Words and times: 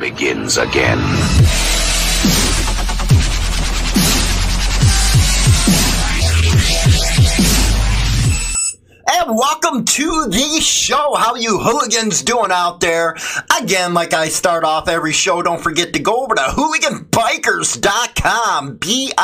begins 0.00 0.56
again. 0.56 1.69
And 9.30 9.38
welcome 9.38 9.84
to 9.84 10.26
the 10.26 10.60
show. 10.60 11.14
How 11.14 11.36
you 11.36 11.60
hooligans 11.60 12.24
doing 12.24 12.50
out 12.50 12.80
there? 12.80 13.16
Again, 13.60 13.94
like 13.94 14.12
I 14.12 14.26
start 14.26 14.64
off 14.64 14.88
every 14.88 15.12
show, 15.12 15.40
don't 15.40 15.62
forget 15.62 15.92
to 15.92 16.00
go 16.00 16.24
over 16.24 16.34
to 16.34 16.40
hooliganbikers.com. 16.40 18.78
B-I-K-E-R 18.78 19.20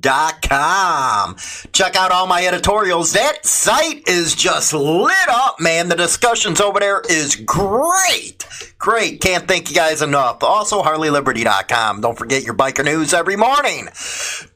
dot 0.00 0.42
com. 0.42 1.36
Check 1.72 1.94
out 1.94 2.10
all 2.10 2.26
my 2.26 2.44
editorials. 2.44 3.12
That 3.12 3.46
site 3.46 4.08
is 4.08 4.34
just 4.34 4.72
lit 4.72 5.28
up, 5.28 5.60
man. 5.60 5.88
The 5.88 5.94
discussions 5.94 6.60
over 6.60 6.80
there 6.80 7.00
is 7.08 7.36
great. 7.36 8.44
Great. 8.76 9.20
Can't 9.20 9.46
thank 9.46 9.70
you 9.70 9.76
guys 9.76 10.02
enough. 10.02 10.42
Also, 10.42 10.82
HarleyLiberty.com. 10.82 12.00
Don't 12.00 12.18
forget 12.18 12.42
your 12.42 12.54
biker 12.54 12.84
news 12.84 13.14
every 13.14 13.36
morning. 13.36 13.88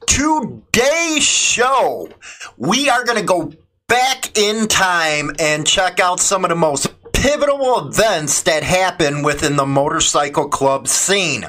Today's 0.09 1.23
show, 1.23 2.09
we 2.57 2.89
are 2.89 3.05
going 3.05 3.19
to 3.19 3.23
go 3.23 3.53
back 3.87 4.35
in 4.35 4.67
time 4.67 5.31
and 5.37 5.67
check 5.67 5.99
out 5.99 6.19
some 6.19 6.43
of 6.43 6.49
the 6.49 6.55
most 6.55 6.87
pivotal 7.13 7.87
events 7.87 8.41
that 8.41 8.63
happen 8.63 9.21
within 9.21 9.55
the 9.55 9.67
motorcycle 9.67 10.49
club 10.49 10.87
scene. 10.87 11.45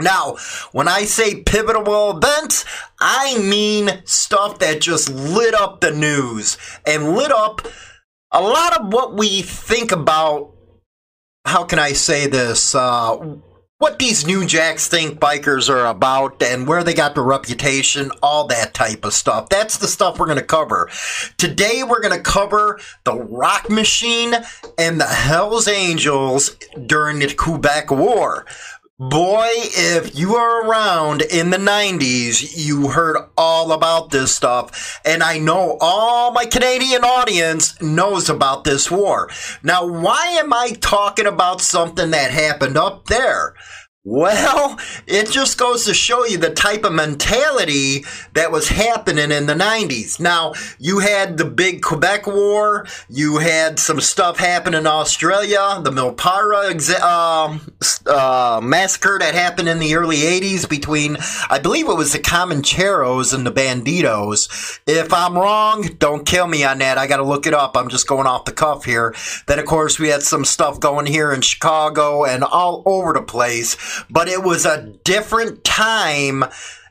Now, 0.00 0.36
when 0.72 0.88
I 0.88 1.04
say 1.04 1.42
pivotal 1.42 2.16
events, 2.16 2.64
I 2.98 3.38
mean 3.38 4.02
stuff 4.06 4.58
that 4.60 4.80
just 4.80 5.10
lit 5.10 5.54
up 5.54 5.82
the 5.82 5.92
news 5.92 6.56
and 6.86 7.14
lit 7.14 7.30
up 7.30 7.68
a 8.32 8.40
lot 8.40 8.80
of 8.80 8.92
what 8.92 9.14
we 9.14 9.42
think 9.42 9.92
about 9.92 10.54
how 11.44 11.64
can 11.64 11.78
I 11.78 11.92
say 11.92 12.26
this? 12.26 12.74
Uh, 12.74 13.36
what 13.82 13.98
these 13.98 14.24
new 14.24 14.46
jacks 14.46 14.86
think 14.86 15.18
bikers 15.18 15.68
are 15.68 15.86
about 15.86 16.40
and 16.40 16.68
where 16.68 16.84
they 16.84 16.94
got 16.94 17.16
their 17.16 17.24
reputation, 17.24 18.12
all 18.22 18.46
that 18.46 18.72
type 18.74 19.04
of 19.04 19.12
stuff. 19.12 19.48
That's 19.48 19.78
the 19.78 19.88
stuff 19.88 20.20
we're 20.20 20.26
going 20.26 20.38
to 20.38 20.44
cover. 20.44 20.88
Today 21.36 21.82
we're 21.82 22.00
going 22.00 22.16
to 22.16 22.22
cover 22.22 22.78
the 23.02 23.16
Rock 23.16 23.68
Machine 23.68 24.34
and 24.78 25.00
the 25.00 25.06
Hells 25.06 25.66
Angels 25.66 26.56
during 26.86 27.18
the 27.18 27.34
Quebec 27.34 27.90
War. 27.90 28.46
Boy, 29.10 29.48
if 29.50 30.16
you 30.16 30.34
were 30.34 30.62
around 30.62 31.22
in 31.22 31.50
the 31.50 31.56
90s, 31.56 32.52
you 32.54 32.86
heard 32.90 33.16
all 33.36 33.72
about 33.72 34.10
this 34.10 34.32
stuff. 34.32 35.00
And 35.04 35.24
I 35.24 35.38
know 35.38 35.76
all 35.80 36.30
my 36.30 36.44
Canadian 36.46 37.02
audience 37.02 37.82
knows 37.82 38.30
about 38.30 38.62
this 38.62 38.92
war. 38.92 39.28
Now, 39.64 39.84
why 39.84 40.36
am 40.38 40.52
I 40.52 40.76
talking 40.80 41.26
about 41.26 41.60
something 41.60 42.12
that 42.12 42.30
happened 42.30 42.76
up 42.76 43.06
there? 43.06 43.56
Well, 44.04 44.80
it 45.06 45.30
just 45.30 45.58
goes 45.58 45.84
to 45.84 45.94
show 45.94 46.24
you 46.24 46.36
the 46.36 46.50
type 46.50 46.82
of 46.82 46.92
mentality 46.92 48.04
that 48.34 48.50
was 48.50 48.66
happening 48.66 49.30
in 49.30 49.46
the 49.46 49.54
90s. 49.54 50.18
Now, 50.18 50.54
you 50.80 50.98
had 50.98 51.38
the 51.38 51.44
big 51.44 51.82
Quebec 51.82 52.26
War, 52.26 52.84
you 53.08 53.38
had 53.38 53.78
some 53.78 54.00
stuff 54.00 54.38
happen 54.38 54.74
in 54.74 54.88
Australia, 54.88 55.80
the 55.84 55.92
Milperra 55.92 56.68
exa- 56.68 56.98
uh, 57.00 57.58
uh, 58.10 58.60
massacre 58.60 59.18
that 59.20 59.34
happened 59.34 59.68
in 59.68 59.78
the 59.78 59.94
early 59.94 60.16
80s 60.16 60.68
between, 60.68 61.16
I 61.48 61.60
believe 61.60 61.88
it 61.88 61.94
was 61.94 62.12
the 62.12 62.18
Comancheros 62.18 63.32
and 63.32 63.46
the 63.46 63.52
Bandidos. 63.52 64.80
If 64.84 65.12
I'm 65.12 65.38
wrong, 65.38 65.88
don't 66.00 66.26
kill 66.26 66.48
me 66.48 66.64
on 66.64 66.78
that. 66.78 66.98
I 66.98 67.06
got 67.06 67.18
to 67.18 67.22
look 67.22 67.46
it 67.46 67.54
up. 67.54 67.76
I'm 67.76 67.88
just 67.88 68.08
going 68.08 68.26
off 68.26 68.46
the 68.46 68.52
cuff 68.52 68.84
here. 68.84 69.14
Then, 69.46 69.60
of 69.60 69.66
course, 69.66 70.00
we 70.00 70.08
had 70.08 70.24
some 70.24 70.44
stuff 70.44 70.80
going 70.80 71.06
here 71.06 71.32
in 71.32 71.40
Chicago 71.40 72.24
and 72.24 72.42
all 72.42 72.82
over 72.84 73.12
the 73.12 73.22
place 73.22 73.76
but 74.10 74.28
it 74.28 74.42
was 74.42 74.64
a 74.64 74.78
mm. 74.78 75.04
different 75.04 75.64
time 75.64 76.44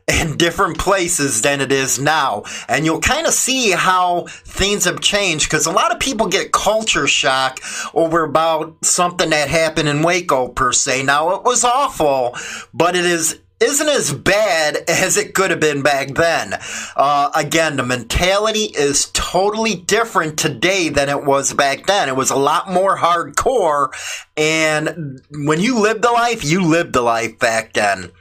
in 0.07 0.37
different 0.37 0.77
places 0.77 1.41
than 1.41 1.61
it 1.61 1.71
is 1.71 1.99
now. 1.99 2.43
And 2.67 2.85
you'll 2.85 2.99
kind 2.99 3.27
of 3.27 3.33
see 3.33 3.71
how 3.71 4.25
things 4.27 4.85
have 4.85 4.99
changed 4.99 5.49
because 5.49 5.65
a 5.65 5.71
lot 5.71 5.91
of 5.91 5.99
people 5.99 6.27
get 6.27 6.51
culture 6.51 7.07
shock 7.07 7.59
over 7.93 8.23
about 8.23 8.75
something 8.83 9.29
that 9.29 9.49
happened 9.49 9.89
in 9.89 10.01
Waco 10.01 10.47
per 10.49 10.71
se. 10.71 11.03
Now 11.03 11.35
it 11.35 11.43
was 11.43 11.63
awful, 11.63 12.35
but 12.73 12.95
it 12.95 13.05
is 13.05 13.39
isn't 13.61 13.89
as 13.89 14.13
bad 14.13 14.77
as 14.87 15.17
it 15.17 15.33
could 15.33 15.51
have 15.51 15.59
been 15.59 15.81
back 15.81 16.09
then. 16.15 16.57
Uh, 16.95 17.29
again, 17.35 17.77
the 17.77 17.83
mentality 17.83 18.65
is 18.65 19.11
totally 19.13 19.75
different 19.75 20.37
today 20.37 20.89
than 20.89 21.09
it 21.09 21.23
was 21.23 21.53
back 21.53 21.85
then. 21.85 22.09
It 22.09 22.15
was 22.15 22.31
a 22.31 22.35
lot 22.35 22.69
more 22.69 22.97
hardcore, 22.97 23.89
and 24.35 25.21
when 25.31 25.59
you 25.59 25.79
lived 25.79 26.01
the 26.01 26.11
life, 26.11 26.43
you 26.43 26.63
lived 26.63 26.93
the 26.93 27.01
life 27.01 27.39
back 27.39 27.73
then. 27.73 28.11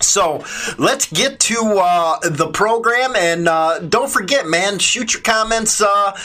So 0.00 0.42
let's 0.78 1.10
get 1.12 1.40
to 1.40 1.78
uh, 1.78 2.18
the 2.20 2.48
program, 2.48 3.14
and 3.14 3.48
uh, 3.48 3.80
don't 3.80 4.10
forget, 4.10 4.46
man, 4.46 4.78
shoot 4.78 5.12
your 5.12 5.22
comments 5.22 5.80
uh, 5.80 6.18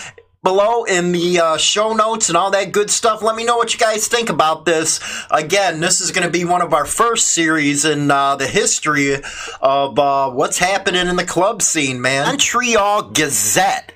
below 0.46 0.86
in 0.86 1.12
the 1.12 1.40
uh, 1.40 1.58
show 1.58 1.94
notes 1.94 2.30
and 2.30 2.38
all 2.38 2.52
that 2.52 2.72
good 2.72 2.90
stuff. 2.90 3.22
Let 3.22 3.36
me 3.36 3.44
know 3.44 3.58
what 3.58 3.74
you 3.74 3.80
guys 3.80 4.08
think 4.08 4.30
about 4.30 4.64
this. 4.64 5.02
Again, 5.30 5.82
this 5.82 6.00
is 6.00 6.12
going 6.12 6.26
to 6.26 6.32
be 6.32 6.46
one 6.46 6.62
of 6.62 6.74
our 6.74 6.86
first 6.86 7.32
series 7.32 7.84
in 7.84 8.10
uh, 8.10 8.38
the 8.38 8.48
history 8.48 9.16
of 9.62 10.00
uh, 10.00 10.30
what's 10.30 10.60
happening 10.60 11.08
in 11.08 11.18
the 11.18 11.26
club 11.26 11.62
scene, 11.62 12.00
man. 12.00 12.26
Montreal 12.26 13.10
Gazette 13.10 13.92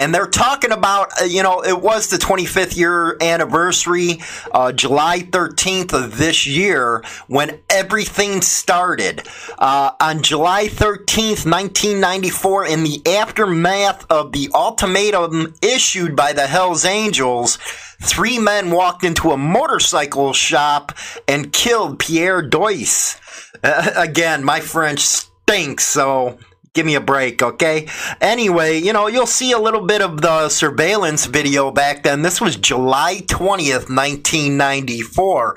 and 0.00 0.14
they're 0.14 0.26
talking 0.26 0.70
about, 0.70 1.10
uh, 1.20 1.24
you 1.24 1.42
know, 1.42 1.62
it 1.64 1.80
was 1.80 2.08
the 2.08 2.18
25th 2.18 2.76
year 2.76 3.16
anniversary, 3.20 4.20
uh, 4.52 4.70
July 4.72 5.20
13th 5.20 5.92
of 5.92 6.18
this 6.18 6.46
year, 6.46 7.02
when 7.26 7.60
everything 7.68 8.40
started. 8.40 9.26
Uh, 9.58 9.90
on 10.00 10.22
July 10.22 10.68
13th, 10.68 11.44
1994, 11.44 12.66
in 12.66 12.84
the 12.84 13.02
aftermath 13.06 14.06
of 14.08 14.30
the 14.32 14.48
ultimatum 14.54 15.54
issued 15.62 16.14
by 16.14 16.32
the 16.32 16.46
Hells 16.46 16.84
Angels, 16.84 17.56
three 18.00 18.38
men 18.38 18.70
walked 18.70 19.02
into 19.02 19.32
a 19.32 19.36
motorcycle 19.36 20.32
shop 20.32 20.92
and 21.26 21.52
killed 21.52 21.98
Pierre 21.98 22.40
Doise. 22.40 23.20
Uh, 23.64 23.90
again, 23.96 24.44
my 24.44 24.60
French 24.60 25.00
stinks, 25.00 25.84
so 25.84 26.38
give 26.78 26.86
me 26.86 26.94
a 26.94 27.00
break, 27.00 27.42
okay? 27.42 27.88
Anyway, 28.20 28.78
you 28.78 28.92
know, 28.92 29.08
you'll 29.08 29.26
see 29.26 29.50
a 29.50 29.58
little 29.58 29.84
bit 29.84 30.00
of 30.00 30.20
the 30.20 30.48
surveillance 30.48 31.26
video 31.26 31.72
back 31.72 32.04
then. 32.04 32.22
This 32.22 32.40
was 32.40 32.54
July 32.54 33.16
20th, 33.26 33.90
1994. 33.90 35.56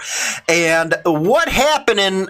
And 0.49 0.95
what 1.05 1.47
happened 1.47 1.99
in 1.99 2.29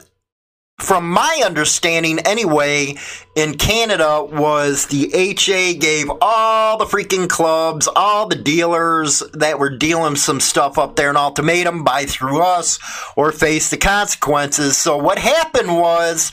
from 0.78 1.10
my 1.10 1.42
understanding 1.46 2.20
anyway, 2.26 2.98
in 3.38 3.56
Canada 3.58 4.24
was 4.24 4.88
the 4.88 5.14
HA 5.14 5.76
gave 5.76 6.12
all 6.20 6.78
the 6.78 6.86
freaking 6.86 7.30
clubs, 7.30 7.88
all 7.96 8.28
the 8.28 8.36
dealers 8.36 9.24
that 9.34 9.58
were 9.58 9.70
dealing 9.70 10.18
some 10.18 10.42
stuff 10.42 10.78
up 10.78 10.98
there 10.98 11.12
an 11.12 11.16
ultimatum 11.16 11.86
buy 11.86 12.04
through 12.04 12.42
us 12.42 12.78
or 13.16 13.32
face 13.32 13.70
the 13.70 13.78
consequences. 13.78 14.76
So 14.76 14.98
what 14.98 15.18
happened 15.18 15.78
was 15.80 16.32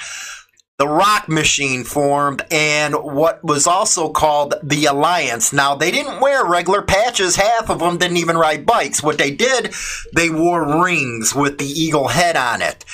the 0.78 0.86
Rock 0.86 1.28
Machine 1.28 1.82
formed 1.82 2.44
and 2.52 2.94
what 2.94 3.42
was 3.42 3.66
also 3.66 4.10
called 4.10 4.54
the 4.62 4.84
Alliance. 4.84 5.52
Now, 5.52 5.74
they 5.74 5.90
didn't 5.90 6.20
wear 6.20 6.44
regular 6.44 6.82
patches. 6.82 7.34
Half 7.34 7.68
of 7.68 7.80
them 7.80 7.98
didn't 7.98 8.18
even 8.18 8.36
ride 8.36 8.64
bikes. 8.64 9.02
What 9.02 9.18
they 9.18 9.32
did, 9.32 9.74
they 10.14 10.30
wore 10.30 10.84
rings 10.84 11.34
with 11.34 11.58
the 11.58 11.66
eagle 11.66 12.06
head 12.06 12.36
on 12.36 12.62
it. 12.62 12.84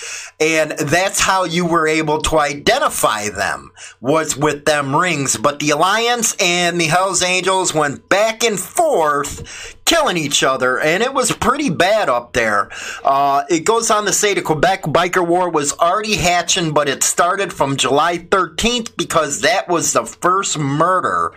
And 0.40 0.70
that's 0.70 1.20
how 1.20 1.44
you 1.44 1.66
were 1.66 1.86
able 1.86 2.22
to 2.22 2.38
identify 2.38 3.28
them, 3.28 3.70
was 4.00 4.34
with 4.34 4.64
them 4.64 4.96
rings. 4.96 5.36
But 5.36 5.58
the 5.58 5.70
Alliance 5.70 6.34
and 6.40 6.80
the 6.80 6.86
Hells 6.86 7.22
Angels 7.22 7.74
went 7.74 8.08
back 8.08 8.42
and 8.42 8.58
forth 8.58 9.76
killing 9.84 10.16
each 10.16 10.42
other, 10.42 10.78
and 10.78 11.02
it 11.02 11.12
was 11.12 11.32
pretty 11.32 11.70
bad 11.70 12.08
up 12.08 12.32
there. 12.32 12.70
Uh, 13.04 13.44
it 13.48 13.60
goes 13.64 13.90
on 13.90 14.04
to 14.06 14.12
say 14.12 14.34
the 14.34 14.42
Quebec 14.42 14.82
Biker 14.84 15.26
War 15.26 15.50
was 15.50 15.72
already 15.74 16.16
hatching, 16.16 16.72
but 16.72 16.88
it 16.88 17.02
started 17.02 17.52
from 17.52 17.76
July 17.76 18.18
13th 18.18 18.96
because 18.96 19.40
that 19.42 19.68
was 19.68 19.92
the 19.92 20.04
first 20.04 20.58
murder. 20.58 21.32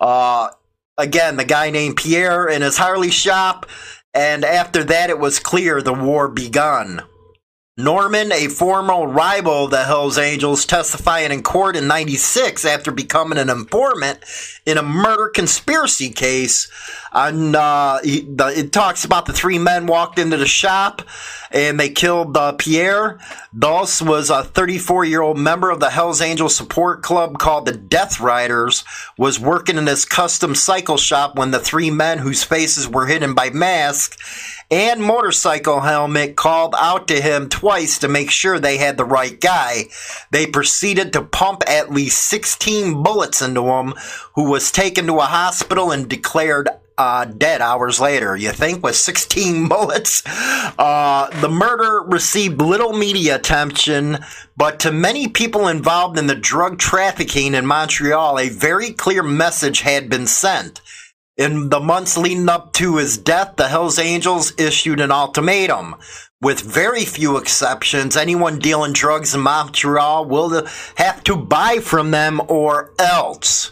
Uh, 0.00 0.48
again, 0.96 1.36
the 1.36 1.44
guy 1.44 1.70
named 1.70 1.96
Pierre 1.96 2.46
in 2.48 2.62
his 2.62 2.76
Harley 2.76 3.10
shop, 3.10 3.66
and 4.14 4.44
after 4.44 4.84
that, 4.84 5.10
it 5.10 5.18
was 5.18 5.38
clear 5.38 5.80
the 5.82 5.94
war 5.94 6.28
begun. 6.28 7.02
Norman, 7.78 8.32
a 8.32 8.48
former 8.48 9.06
rival 9.06 9.66
of 9.66 9.70
the 9.70 9.84
Hells 9.84 10.18
Angels, 10.18 10.66
testifying 10.66 11.30
in 11.30 11.44
court 11.44 11.76
in 11.76 11.86
96 11.86 12.64
after 12.64 12.90
becoming 12.90 13.38
an 13.38 13.48
informant 13.48 14.18
in 14.66 14.78
a 14.78 14.82
murder 14.82 15.28
conspiracy 15.28 16.10
case. 16.10 16.68
And 17.12 17.54
uh, 17.54 18.00
he, 18.02 18.22
the, 18.22 18.48
it 18.48 18.72
talks 18.72 19.04
about 19.04 19.26
the 19.26 19.32
three 19.32 19.60
men 19.60 19.86
walked 19.86 20.18
into 20.18 20.36
the 20.36 20.46
shop 20.46 21.02
and 21.52 21.78
they 21.78 21.88
killed 21.88 22.36
uh, 22.36 22.52
Pierre. 22.52 23.20
Dos 23.56 24.02
was 24.02 24.28
a 24.28 24.42
34 24.42 25.04
year 25.04 25.22
old 25.22 25.38
member 25.38 25.70
of 25.70 25.78
the 25.78 25.90
Hells 25.90 26.20
Angels 26.20 26.56
support 26.56 27.04
club 27.04 27.38
called 27.38 27.64
the 27.64 27.72
Death 27.72 28.18
Riders, 28.18 28.84
was 29.16 29.38
working 29.38 29.78
in 29.78 29.84
this 29.84 30.04
custom 30.04 30.56
cycle 30.56 30.96
shop 30.96 31.36
when 31.36 31.52
the 31.52 31.60
three 31.60 31.92
men 31.92 32.18
whose 32.18 32.42
faces 32.42 32.88
were 32.88 33.06
hidden 33.06 33.34
by 33.34 33.50
masks 33.50 34.57
and 34.70 35.02
motorcycle 35.02 35.80
helmet 35.80 36.36
called 36.36 36.74
out 36.78 37.08
to 37.08 37.20
him 37.20 37.48
twice 37.48 37.98
to 37.98 38.08
make 38.08 38.30
sure 38.30 38.58
they 38.58 38.76
had 38.76 38.96
the 38.96 39.04
right 39.04 39.40
guy. 39.40 39.84
They 40.30 40.46
proceeded 40.46 41.12
to 41.14 41.22
pump 41.22 41.62
at 41.66 41.90
least 41.90 42.26
16 42.28 43.02
bullets 43.02 43.40
into 43.40 43.62
him, 43.62 43.94
who 44.34 44.50
was 44.50 44.70
taken 44.70 45.06
to 45.06 45.16
a 45.16 45.22
hospital 45.22 45.90
and 45.90 46.08
declared 46.08 46.68
uh, 46.98 47.24
dead 47.24 47.62
hours 47.62 48.00
later. 48.00 48.36
You 48.36 48.50
think 48.50 48.82
with 48.82 48.96
16 48.96 49.68
bullets? 49.68 50.22
Uh, 50.26 51.30
the 51.40 51.48
murder 51.48 52.02
received 52.06 52.60
little 52.60 52.92
media 52.92 53.36
attention, 53.36 54.18
but 54.56 54.80
to 54.80 54.92
many 54.92 55.28
people 55.28 55.68
involved 55.68 56.18
in 56.18 56.26
the 56.26 56.34
drug 56.34 56.78
trafficking 56.78 57.54
in 57.54 57.64
Montreal, 57.64 58.38
a 58.38 58.48
very 58.48 58.92
clear 58.92 59.22
message 59.22 59.80
had 59.80 60.10
been 60.10 60.26
sent. 60.26 60.80
In 61.38 61.68
the 61.68 61.78
months 61.78 62.18
leading 62.18 62.48
up 62.48 62.72
to 62.74 62.96
his 62.96 63.16
death, 63.16 63.54
the 63.54 63.68
Hells 63.68 64.00
Angels 64.00 64.52
issued 64.58 65.00
an 65.00 65.12
ultimatum. 65.12 65.94
With 66.42 66.60
very 66.60 67.04
few 67.04 67.36
exceptions, 67.36 68.16
anyone 68.16 68.58
dealing 68.58 68.92
drugs 68.92 69.36
in 69.36 69.40
Montreal 69.42 70.24
will 70.24 70.66
have 70.96 71.22
to 71.24 71.36
buy 71.36 71.78
from 71.78 72.10
them 72.10 72.40
or 72.48 72.92
else. 72.98 73.70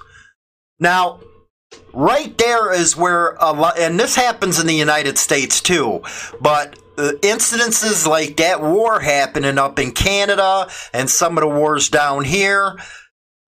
Now, 0.78 1.18
right 1.92 2.38
there 2.38 2.72
is 2.72 2.96
where 2.96 3.30
a 3.40 3.52
lot, 3.52 3.78
and 3.80 3.98
this 3.98 4.14
happens 4.14 4.60
in 4.60 4.68
the 4.68 4.74
United 4.74 5.18
States 5.18 5.60
too, 5.60 6.02
but 6.40 6.78
uh, 6.98 7.12
incidences 7.22 8.06
like 8.06 8.36
that 8.36 8.60
war 8.62 9.00
happening 9.00 9.58
up 9.58 9.80
in 9.80 9.90
Canada 9.90 10.68
and 10.92 11.10
some 11.10 11.36
of 11.36 11.42
the 11.42 11.48
wars 11.48 11.88
down 11.88 12.24
here 12.24 12.78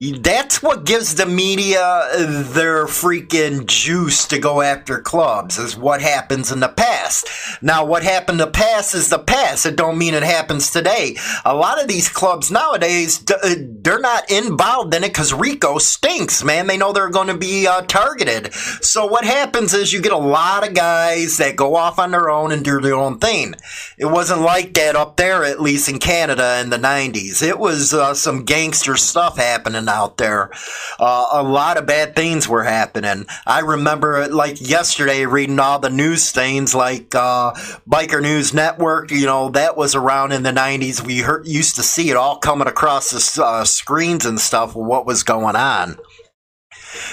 that's 0.00 0.62
what 0.62 0.84
gives 0.84 1.16
the 1.16 1.26
media 1.26 2.08
their 2.16 2.86
freaking 2.86 3.66
juice 3.66 4.28
to 4.28 4.38
go 4.38 4.62
after 4.62 5.00
clubs 5.00 5.58
is 5.58 5.76
what 5.76 6.00
happens 6.00 6.52
in 6.52 6.60
the 6.60 6.68
past. 6.68 7.28
Now, 7.60 7.84
what 7.84 8.04
happened 8.04 8.40
in 8.40 8.46
the 8.46 8.52
past 8.52 8.94
is 8.94 9.08
the 9.08 9.18
past. 9.18 9.66
It 9.66 9.74
don't 9.74 9.98
mean 9.98 10.14
it 10.14 10.22
happens 10.22 10.70
today. 10.70 11.16
A 11.44 11.52
lot 11.52 11.82
of 11.82 11.88
these 11.88 12.08
clubs 12.08 12.48
nowadays, 12.48 13.24
uh, 13.28 13.56
they're 13.58 13.98
not 13.98 14.30
involved 14.30 14.94
in 14.94 15.02
it 15.02 15.08
because 15.08 15.34
RICO 15.34 15.78
stinks, 15.78 16.44
man. 16.44 16.68
They 16.68 16.76
know 16.76 16.92
they're 16.92 17.10
going 17.10 17.26
to 17.26 17.36
be 17.36 17.66
uh, 17.66 17.82
targeted. 17.82 18.54
So 18.54 19.04
what 19.04 19.24
happens 19.24 19.74
is 19.74 19.92
you 19.92 20.00
get 20.00 20.12
a 20.12 20.16
lot 20.16 20.64
of 20.64 20.74
guys 20.74 21.38
that 21.38 21.56
go 21.56 21.74
off 21.74 21.98
on 21.98 22.12
their 22.12 22.30
own 22.30 22.52
and 22.52 22.64
do 22.64 22.80
their 22.80 22.94
own 22.94 23.18
thing. 23.18 23.56
It 23.98 24.06
wasn't 24.06 24.42
like 24.42 24.74
that 24.74 24.94
up 24.94 25.16
there, 25.16 25.44
at 25.44 25.60
least 25.60 25.88
in 25.88 25.98
Canada 25.98 26.60
in 26.60 26.70
the 26.70 26.76
90s. 26.76 27.42
It 27.42 27.58
was 27.58 27.92
uh, 27.92 28.14
some 28.14 28.44
gangster 28.44 28.94
stuff 28.94 29.38
happening 29.38 29.88
out 29.88 30.17
there. 30.17 30.50
Uh, 30.99 31.29
a 31.32 31.43
lot 31.43 31.76
of 31.76 31.87
bad 31.87 32.14
things 32.14 32.49
were 32.49 32.64
happening. 32.64 33.26
I 33.46 33.61
remember, 33.61 34.29
like 34.29 34.61
yesterday, 34.61 35.26
reading 35.26 35.58
all 35.58 35.79
the 35.79 35.90
news 35.90 36.31
things 36.31 36.75
like 36.75 37.14
uh, 37.14 37.52
Biker 37.88 38.23
News 38.23 38.55
Network. 38.55 39.11
You 39.11 39.26
know, 39.26 39.50
that 39.50 39.76
was 39.76 39.94
around 39.94 40.32
in 40.32 40.43
the 40.43 40.52
90s. 40.52 41.05
We 41.05 41.19
heard, 41.19 41.46
used 41.46 41.76
to 41.76 41.82
see 41.82 42.11
it 42.11 42.17
all 42.17 42.38
coming 42.38 42.69
across 42.69 43.11
the 43.11 43.44
uh, 43.44 43.64
screens 43.64 44.26
and 44.26 44.40
stuff, 44.40 44.75
what 44.75 45.06
was 45.06 45.23
going 45.23 45.56
on. 45.56 45.99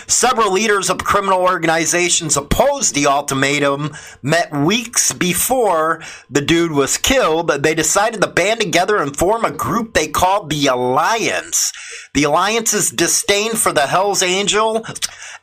Several 0.07 0.51
leaders 0.51 0.89
of 0.89 0.99
criminal 0.99 1.41
organizations 1.41 2.37
opposed 2.37 2.95
the 2.95 3.07
ultimatum, 3.07 3.91
met 4.21 4.55
weeks 4.55 5.11
before 5.13 6.01
the 6.29 6.41
dude 6.41 6.71
was 6.71 6.97
killed. 6.97 7.49
They 7.49 7.75
decided 7.75 8.21
to 8.21 8.27
band 8.27 8.61
together 8.61 8.97
and 8.97 9.15
form 9.15 9.45
a 9.45 9.51
group 9.51 9.93
they 9.93 10.07
called 10.07 10.49
the 10.49 10.67
Alliance. 10.67 11.73
The 12.13 12.23
Alliance's 12.25 12.89
disdain 12.91 13.53
for 13.53 13.71
the 13.71 13.87
Hells 13.87 14.23
Angel 14.23 14.85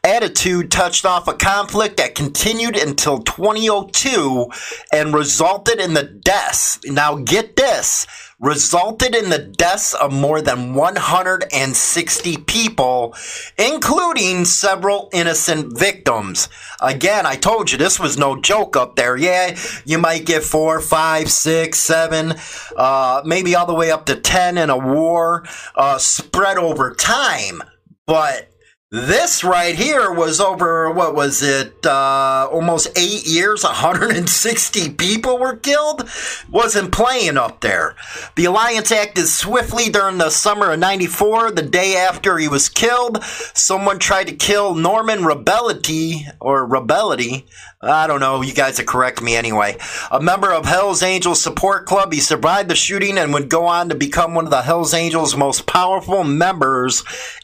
attitude 0.05 0.70
touched 0.70 1.05
off 1.05 1.28
a 1.28 1.35
conflict 1.35 1.96
that 1.99 2.14
continued 2.14 2.76
until 2.76 3.19
2002 3.19 4.49
and 4.93 5.14
resulted 5.14 5.78
in 5.78 5.94
the 5.94 6.02
deaths. 6.02 6.81
Now, 6.85 7.17
get 7.17 7.56
this 7.56 8.06
resulted 8.42 9.14
in 9.14 9.30
the 9.30 9.38
deaths 9.38 9.94
of 9.94 10.12
more 10.12 10.42
than 10.42 10.74
160 10.74 12.36
people, 12.38 13.14
including 13.56 14.44
several 14.44 15.08
innocent 15.12 15.78
victims. 15.78 16.48
Again, 16.80 17.24
I 17.24 17.36
told 17.36 17.70
you 17.70 17.78
this 17.78 18.00
was 18.00 18.18
no 18.18 18.38
joke 18.38 18.76
up 18.76 18.96
there. 18.96 19.16
Yeah, 19.16 19.56
you 19.84 19.96
might 19.96 20.26
get 20.26 20.42
four, 20.42 20.80
five, 20.80 21.30
six, 21.30 21.78
seven, 21.78 22.34
uh, 22.76 23.22
maybe 23.24 23.54
all 23.54 23.66
the 23.66 23.74
way 23.74 23.92
up 23.92 24.06
to 24.06 24.16
10 24.16 24.58
in 24.58 24.68
a 24.68 24.76
war 24.76 25.46
uh, 25.76 25.96
spread 25.98 26.58
over 26.58 26.92
time. 26.92 27.62
But 28.06 28.51
this 28.92 29.42
right 29.42 29.74
here 29.74 30.12
was 30.12 30.38
over, 30.38 30.90
what 30.90 31.14
was 31.14 31.42
it, 31.42 31.86
uh, 31.86 32.46
almost 32.52 32.88
eight 32.94 33.26
years, 33.26 33.64
160 33.64 34.90
people 34.90 35.38
were 35.38 35.56
killed? 35.56 36.06
Wasn't 36.50 36.92
playing 36.92 37.38
up 37.38 37.62
there. 37.62 37.96
The 38.36 38.44
Alliance 38.44 38.92
acted 38.92 39.28
swiftly 39.28 39.88
during 39.88 40.18
the 40.18 40.28
summer 40.28 40.72
of 40.72 40.78
94, 40.78 41.52
the 41.52 41.62
day 41.62 41.96
after 41.96 42.36
he 42.36 42.48
was 42.48 42.68
killed. 42.68 43.24
Someone 43.24 43.98
tried 43.98 44.26
to 44.26 44.34
kill 44.34 44.74
Norman 44.74 45.20
Rebellity, 45.20 46.26
or 46.38 46.68
Rebellity, 46.68 47.46
I 47.82 48.06
don't 48.06 48.20
know, 48.20 48.43
you 48.43 48.55
guys 48.55 48.79
will 48.79 48.84
correct 48.84 49.20
me 49.20 49.34
anyway. 49.34 49.76
A 50.11 50.20
member 50.20 50.52
of 50.52 50.67
Hells 50.67 51.02
Angels 51.02 51.40
Support 51.40 51.87
Club, 51.87 52.12
he 52.12 52.20
survived 52.20 52.70
the 52.70 52.76
shooting 52.76 53.19
and 53.19 53.34
would 53.34 53.49
go 53.49 53.67
on 53.67 53.88
to 53.88 53.94
become 53.94 54.34
one 54.34 54.44
of 54.44 54.52
the 54.52 54.62
Hells 54.62 54.94
Angels' 54.94 55.37
most 55.37 55.67
powerful 55.67 56.23
members 56.23 57.02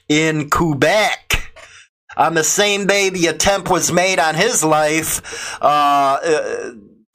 in 0.09 0.49
Quebec. 0.49 1.53
On 2.17 2.35
the 2.35 2.45
same 2.45 2.87
day 2.87 3.11
the 3.11 3.27
attempt 3.27 3.69
was 3.69 3.91
made 3.91 4.19
on 4.19 4.35
his 4.35 4.63
life, 4.63 5.61
uh, 5.61 6.19
uh 6.25 6.71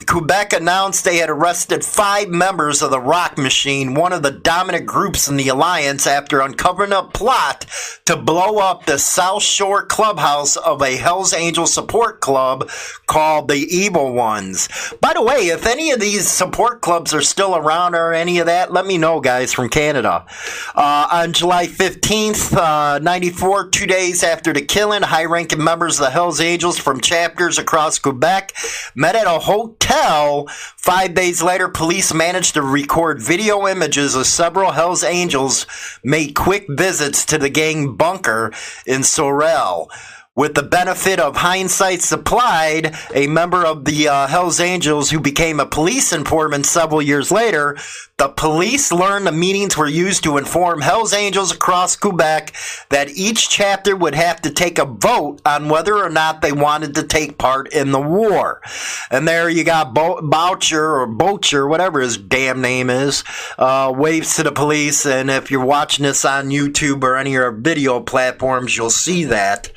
Quebec 0.06 0.54
announced 0.54 1.04
they 1.04 1.18
had 1.18 1.30
arrested 1.30 1.86
five 1.86 2.28
members 2.28 2.82
of 2.82 2.90
the 2.90 3.00
Rock 3.00 3.38
Machine, 3.38 3.94
one 3.94 4.12
of 4.12 4.24
the 4.24 4.32
dominant 4.32 4.86
groups 4.86 5.28
in 5.28 5.38
the 5.38 5.48
alliance, 5.48 6.08
after 6.08 6.42
uncovering 6.42 6.92
a 6.92 7.04
plot 7.04 7.66
to 8.06 8.16
blow 8.16 8.58
up 8.58 8.86
the 8.86 8.98
South 8.98 9.44
Shore 9.44 9.86
clubhouse 9.86 10.58
of 10.58 10.82
a 10.82 10.96
Hells 10.96 11.34
Angel 11.34 11.68
support 11.68 12.22
club 12.22 12.70
called 13.06 13.48
the 13.48 13.56
Evil 13.56 14.14
Ones. 14.14 14.68
By 15.00 15.14
the 15.14 15.22
way, 15.22 15.48
if 15.48 15.66
any 15.66 15.92
of 15.92 16.00
these 16.00 16.28
support 16.28 16.82
clubs 16.82 17.14
are 17.14 17.22
still 17.22 17.56
around 17.56 17.96
or 17.96 18.14
any 18.14 18.40
of 18.40 18.48
that, 18.48 18.74
let 18.74 18.86
me 18.86 18.98
know, 18.98 19.20
guys, 19.20 19.54
from 19.54 19.70
Canada. 19.70 20.26
Uh, 20.76 21.08
on 21.12 21.34
July 21.34 21.68
15th, 21.68 22.56
uh, 22.56 23.00
94, 23.00 23.70
two 23.70 23.86
days 23.86 24.24
after 24.24 24.52
the 24.54 24.62
killing, 24.62 25.04
high 25.04 25.26
ranking 25.26 25.64
members 25.64 26.00
of 26.00 26.06
the 26.06 26.12
Hells 26.12 26.42
Angels 26.42 26.80
from 26.80 27.00
chapters 27.00 27.60
across 27.60 28.00
Quebec 28.00 28.54
met 28.96 29.16
at 29.16 29.28
a 29.28 29.40
hotel 29.40 29.93
tell, 29.94 30.48
five 30.48 31.14
days 31.14 31.44
later, 31.44 31.70
police 31.70 32.14
managed 32.14 32.56
to 32.56 32.62
record 32.62 33.22
video 33.22 33.68
images 33.68 34.16
of 34.16 34.26
several 34.26 34.72
Hells 34.72 35.04
Angels 35.04 35.68
made 36.04 36.34
quick 36.36 36.66
visits 36.68 37.26
to 37.26 37.38
the 37.38 37.50
gang 37.50 37.96
bunker 37.96 38.52
in 38.86 39.04
Sorel. 39.04 39.90
With 40.36 40.56
the 40.56 40.64
benefit 40.64 41.20
of 41.20 41.38
hindsight 41.38 42.02
supplied, 42.02 42.96
a 43.14 43.28
member 43.28 43.64
of 43.64 43.86
the 43.86 44.08
uh, 44.08 44.26
Hells 44.26 44.60
Angels 44.60 45.12
who 45.12 45.20
became 45.20 45.60
a 45.60 45.66
police 45.68 46.12
informant 46.12 46.66
several 46.66 47.04
years 47.04 47.30
later, 47.30 47.78
the 48.18 48.30
police 48.30 48.92
learned 48.92 49.28
the 49.28 49.32
meetings 49.32 49.78
were 49.78 49.88
used 49.88 50.24
to 50.24 50.38
inform 50.38 50.82
Hells 50.82 51.14
Angels 51.14 51.52
across 51.52 51.96
Quebec 51.96 52.52
that 52.90 53.12
each 53.12 53.48
chapter 53.48 53.96
would 53.96 54.16
have 54.16 54.42
to 54.42 54.50
take 54.50 54.80
a 54.80 54.86
vote 54.86 55.40
on 55.46 55.70
whether 55.70 55.96
or 55.96 56.10
not 56.10 56.42
they 56.42 56.52
wanted 56.52 56.96
to 56.96 57.04
take 57.04 57.38
part 57.38 57.72
in 57.72 57.92
the 57.92 58.02
war. 58.02 58.60
And 59.12 59.28
there 59.28 59.52
you 59.52 59.64
got 59.64 59.94
Bo- 59.94 60.22
Boucher 60.24 60.96
or 60.96 61.08
Bocher, 61.08 61.70
whatever 61.70 62.02
his 62.02 62.18
damn 62.18 62.60
name 62.60 62.90
is, 62.90 63.24
uh, 63.60 63.94
waves 63.96 64.36
to 64.38 64.44
the 64.44 64.52
police. 64.52 65.06
And 65.06 65.30
if 65.30 65.52
you're 65.52 65.64
watching 65.64 66.06
this 66.06 66.26
on 66.26 66.50
YouTube 66.50 67.04
or 67.04 67.18
any 67.18 67.36
of 67.36 67.44
our 67.44 67.52
video 67.52 68.00
platforms, 68.00 68.76
you'll 68.76 68.90
see 68.90 69.26
that. 69.26 69.70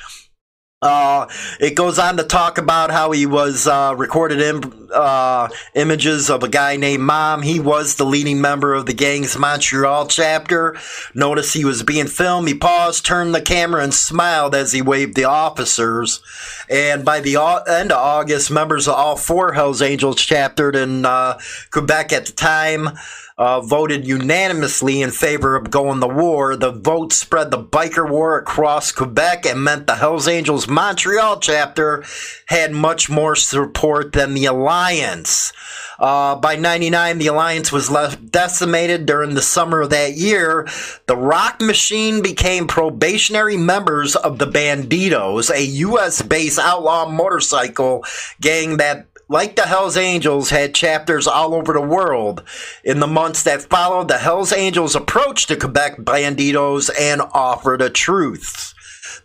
Uh, 0.79 1.25
it 1.59 1.73
goes 1.73 1.97
on 1.97 2.17
to 2.17 2.23
talk 2.23 2.59
about 2.59 2.91
how 2.91 3.09
he 3.09 3.25
was 3.25 3.65
uh, 3.65 3.95
recorded 3.97 4.39
in, 4.39 4.89
uh, 4.93 5.49
images 5.73 6.29
of 6.29 6.43
a 6.43 6.47
guy 6.47 6.75
named 6.75 7.01
Mom. 7.01 7.41
He 7.41 7.59
was 7.59 7.95
the 7.95 8.05
leading 8.05 8.41
member 8.41 8.75
of 8.75 8.85
the 8.85 8.93
gang's 8.93 9.35
Montreal 9.39 10.05
chapter. 10.05 10.77
Notice 11.15 11.53
he 11.53 11.65
was 11.65 11.81
being 11.81 12.05
filmed. 12.05 12.47
He 12.47 12.53
paused, 12.53 13.07
turned 13.07 13.33
the 13.33 13.41
camera, 13.41 13.83
and 13.83 13.91
smiled 13.91 14.53
as 14.53 14.71
he 14.71 14.83
waved 14.83 15.15
the 15.15 15.23
officers. 15.23 16.21
And 16.69 17.03
by 17.03 17.21
the 17.21 17.37
end 17.67 17.91
of 17.91 17.97
August, 17.97 18.51
members 18.51 18.87
of 18.87 18.93
all 18.93 19.15
four 19.15 19.53
Hells 19.53 19.81
Angels 19.81 20.17
chaptered 20.17 20.75
in 20.75 21.07
uh, 21.07 21.39
Quebec 21.71 22.13
at 22.13 22.27
the 22.27 22.33
time 22.33 22.89
uh, 23.37 23.61
voted 23.61 24.07
unanimously 24.07 25.01
in 25.01 25.11
favor 25.11 25.55
of 25.55 25.69
going 25.69 26.01
to 26.01 26.07
war. 26.07 26.55
The 26.55 26.71
vote 26.71 27.13
spread 27.13 27.51
the 27.51 27.63
biker 27.63 28.09
war 28.09 28.37
across 28.37 28.91
Quebec 28.91 29.45
and 29.45 29.63
meant 29.63 29.85
the 29.85 29.95
Hells 29.95 30.27
Angels 30.27 30.67
Montreal 30.67 31.39
chapter 31.39 32.03
had 32.47 32.71
much 32.71 33.09
more 33.09 33.35
support 33.35 34.13
than 34.13 34.33
the 34.33 34.45
Alliance. 34.45 35.53
Uh, 35.99 36.35
by 36.35 36.55
99, 36.55 37.17
the 37.17 37.27
Alliance 37.27 37.71
was 37.71 37.89
left 37.89 38.31
decimated 38.31 39.05
during 39.05 39.33
the 39.33 39.41
summer 39.41 39.81
of 39.81 39.89
that 39.89 40.13
year. 40.13 40.67
The 41.07 41.17
Rock 41.17 41.59
Machine 41.61 42.21
became 42.21 42.67
probationary 42.67 43.57
members 43.57 44.15
of 44.15 44.37
the 44.37 44.45
Bandidos, 44.45 45.49
a 45.49 45.63
U.S. 45.63 46.21
based 46.21 46.59
outlaw 46.59 47.09
motorcycle 47.09 48.03
gang 48.39 48.77
that 48.77 49.07
like 49.29 49.55
the 49.55 49.63
Hells 49.63 49.97
Angels, 49.97 50.49
had 50.49 50.73
chapters 50.73 51.27
all 51.27 51.53
over 51.53 51.73
the 51.73 51.81
world. 51.81 52.43
In 52.83 52.99
the 52.99 53.07
months 53.07 53.43
that 53.43 53.63
followed, 53.63 54.07
the 54.07 54.17
Hells 54.17 54.53
Angels 54.53 54.95
approached 54.95 55.49
the 55.49 55.57
Quebec 55.57 55.97
Banditos 55.97 56.89
and 56.99 57.21
offered 57.33 57.81
a 57.81 57.89
truce. 57.89 58.73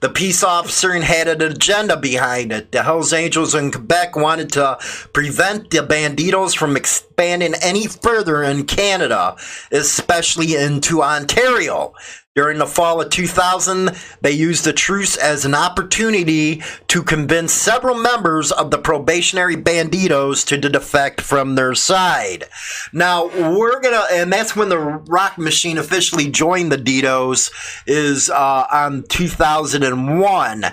The 0.00 0.08
peace 0.08 0.42
officer 0.42 0.92
had 0.94 1.28
an 1.28 1.42
agenda 1.42 1.96
behind 1.96 2.50
it. 2.50 2.72
The 2.72 2.82
Hells 2.82 3.12
Angels 3.12 3.54
in 3.54 3.70
Quebec 3.70 4.16
wanted 4.16 4.50
to 4.52 4.78
prevent 5.12 5.70
the 5.70 5.78
Banditos 5.78 6.56
from 6.56 6.76
expanding 6.76 7.54
any 7.62 7.86
further 7.86 8.42
in 8.42 8.66
Canada, 8.66 9.36
especially 9.70 10.56
into 10.56 11.02
Ontario. 11.02 11.94
During 12.34 12.56
the 12.56 12.66
fall 12.66 12.98
of 13.02 13.10
2000, 13.10 13.90
they 14.22 14.32
used 14.32 14.64
the 14.64 14.72
truce 14.72 15.18
as 15.18 15.44
an 15.44 15.54
opportunity 15.54 16.62
to 16.88 17.02
convince 17.02 17.52
several 17.52 17.94
members 17.94 18.50
of 18.50 18.70
the 18.70 18.78
probationary 18.78 19.54
banditos 19.54 20.46
to 20.46 20.56
defect 20.56 21.20
from 21.20 21.56
their 21.56 21.74
side. 21.74 22.44
Now, 22.90 23.26
we're 23.26 23.80
gonna, 23.80 24.06
and 24.10 24.32
that's 24.32 24.56
when 24.56 24.70
the 24.70 24.78
Rock 24.78 25.36
Machine 25.36 25.76
officially 25.76 26.30
joined 26.30 26.72
the 26.72 26.78
Ditos, 26.78 27.50
is 27.86 28.30
uh, 28.30 28.66
on 28.72 29.04
2001. 29.10 30.64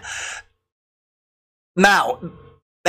Now, 1.76 2.20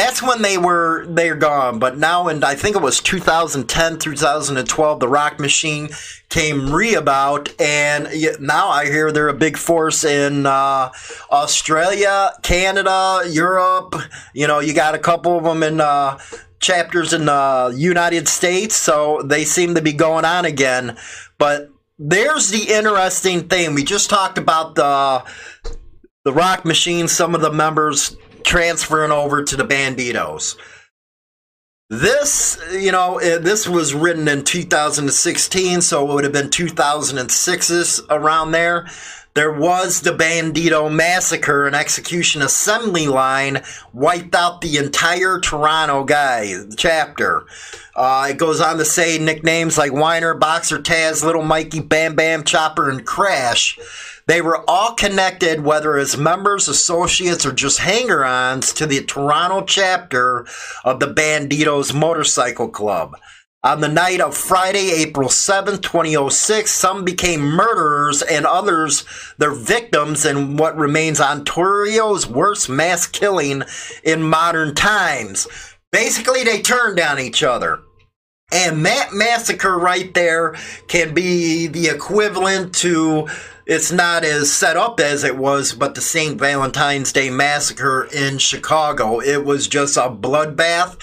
that's 0.01 0.23
when 0.23 0.41
they 0.41 0.57
were 0.57 1.07
they're 1.07 1.37
gone. 1.37 1.79
But 1.79 1.99
now, 1.99 2.29
and 2.29 2.43
I 2.43 2.55
think 2.55 2.75
it 2.75 2.83
was 2.83 3.01
2010 3.01 3.99
through 3.99 4.15
2012, 4.15 5.01
the 5.01 5.09
Rock 5.09 5.39
Machine 5.39 5.91
came 6.31 6.73
re-about, 6.73 7.51
and 7.61 8.09
now 8.41 8.69
I 8.69 8.87
hear 8.87 9.13
they're 9.13 9.29
a 9.29 9.35
big 9.35 9.59
force 9.59 10.05
in 10.05 10.47
uh, 10.47 10.91
Australia, 11.31 12.33
Canada, 12.43 13.23
Europe. 13.29 13.95
You 14.33 14.47
know, 14.47 14.61
you 14.61 14.73
got 14.73 14.95
a 14.95 14.99
couple 14.99 15.37
of 15.37 15.45
them 15.45 15.63
in. 15.63 15.81
Uh, 15.81 16.19
chapters 16.61 17.15
in 17.15 17.25
the 17.25 17.75
United 17.75 18.29
States, 18.29 18.77
so 18.77 19.23
they 19.25 19.47
seem 19.47 19.75
to 19.77 19.81
be 19.81 19.95
going 19.95 20.27
on 20.27 20.45
again. 20.45 20.95
But 21.39 21.71
there's 21.99 22.51
the 22.51 22.71
interesting 22.75 23.49
thing. 23.49 23.75
We 23.75 23.83
just 23.83 24.11
talked 24.11 24.37
about 24.37 24.75
the 24.75 25.25
the 26.25 26.35
Rock 26.35 26.67
Machine. 26.67 27.09
Some 27.09 27.35
of 27.35 27.41
the 27.41 27.51
members 27.51 28.15
transferring 28.45 29.13
over 29.13 29.43
to 29.45 29.57
the 29.57 29.65
Banditos. 29.65 30.57
This, 31.89 32.57
you 32.73 32.93
know, 32.93 33.19
this 33.19 33.69
was 33.69 33.95
written 33.95 34.29
in 34.29 34.45
2016, 34.45 35.81
so 35.81 36.09
it 36.09 36.15
would 36.15 36.23
have 36.23 36.33
been 36.33 36.51
2006 36.51 38.01
around 38.09 38.53
there. 38.53 38.87
There 39.35 39.53
was 39.53 40.01
the 40.01 40.11
Bandito 40.11 40.93
massacre 40.93 41.67
and 41.67 41.75
execution 41.75 42.43
assembly 42.43 43.07
line 43.07 43.63
wiped 43.93 44.35
out 44.35 44.61
the 44.61 44.77
entire 44.77 45.39
Toronto 45.39 46.05
guy 46.05 46.53
chapter. 46.77 47.45
Uh, 47.95 48.29
it 48.31 48.39
goes 48.39 48.61
on 48.61 48.79
to 48.79 48.85
say 48.85 49.19
nicknames 49.19 49.79
like 49.79 49.93
Whiner, 49.93 50.35
Boxer, 50.35 50.79
Taz, 50.79 51.25
Little 51.25 51.43
Mikey, 51.45 51.81
Bam 51.81 52.17
Bam, 52.17 52.43
Chopper, 52.43 52.91
and 52.91 53.07
Crash 53.07 53.79
they 54.31 54.41
were 54.41 54.63
all 54.71 54.95
connected, 54.95 55.65
whether 55.65 55.97
as 55.97 56.17
members, 56.17 56.69
associates, 56.69 57.45
or 57.45 57.51
just 57.51 57.81
hanger 57.81 58.25
ons, 58.25 58.73
to 58.75 58.87
the 58.87 59.03
Toronto 59.03 59.63
chapter 59.63 60.47
of 60.85 61.01
the 61.01 61.13
Banditos 61.13 61.93
Motorcycle 61.93 62.69
Club. 62.69 63.17
On 63.65 63.81
the 63.81 63.89
night 63.89 64.21
of 64.21 64.37
Friday, 64.37 64.93
April 64.93 65.29
7, 65.29 65.83
2006, 65.83 66.71
some 66.71 67.05
became 67.05 67.41
murderers 67.41 68.23
and 68.23 68.47
others 68.47 69.05
their 69.39 69.51
victims 69.51 70.25
in 70.25 70.57
what 70.57 70.77
remains 70.77 71.21
Ontario's 71.21 72.29
worst 72.29 72.69
mass 72.69 73.09
killing 73.09 73.65
in 74.05 74.23
modern 74.23 74.77
times. 74.77 75.49
Basically, 75.91 76.45
they 76.45 76.63
turned 76.63 77.01
on 77.01 77.19
each 77.19 77.43
other. 77.43 77.81
And 78.53 78.87
that 78.87 79.13
massacre 79.13 79.77
right 79.77 80.13
there 80.15 80.55
can 80.89 81.15
be 81.15 81.67
the 81.67 81.89
equivalent 81.89 82.75
to 82.77 83.29
it's 83.71 83.93
not 83.93 84.25
as 84.25 84.53
set 84.53 84.77
up 84.77 84.99
as 84.99 85.23
it 85.23 85.37
was, 85.39 85.73
but 85.73 85.95
the 85.95 86.01
St. 86.01 86.37
Valentine's 86.41 87.13
Day 87.13 87.31
Massacre 87.31 88.09
in 88.13 88.39
Chicago. 88.39 89.21
It 89.21 89.45
was 89.45 89.69
just 89.69 89.97
a 89.97 90.11
bloodbath. 90.11 90.99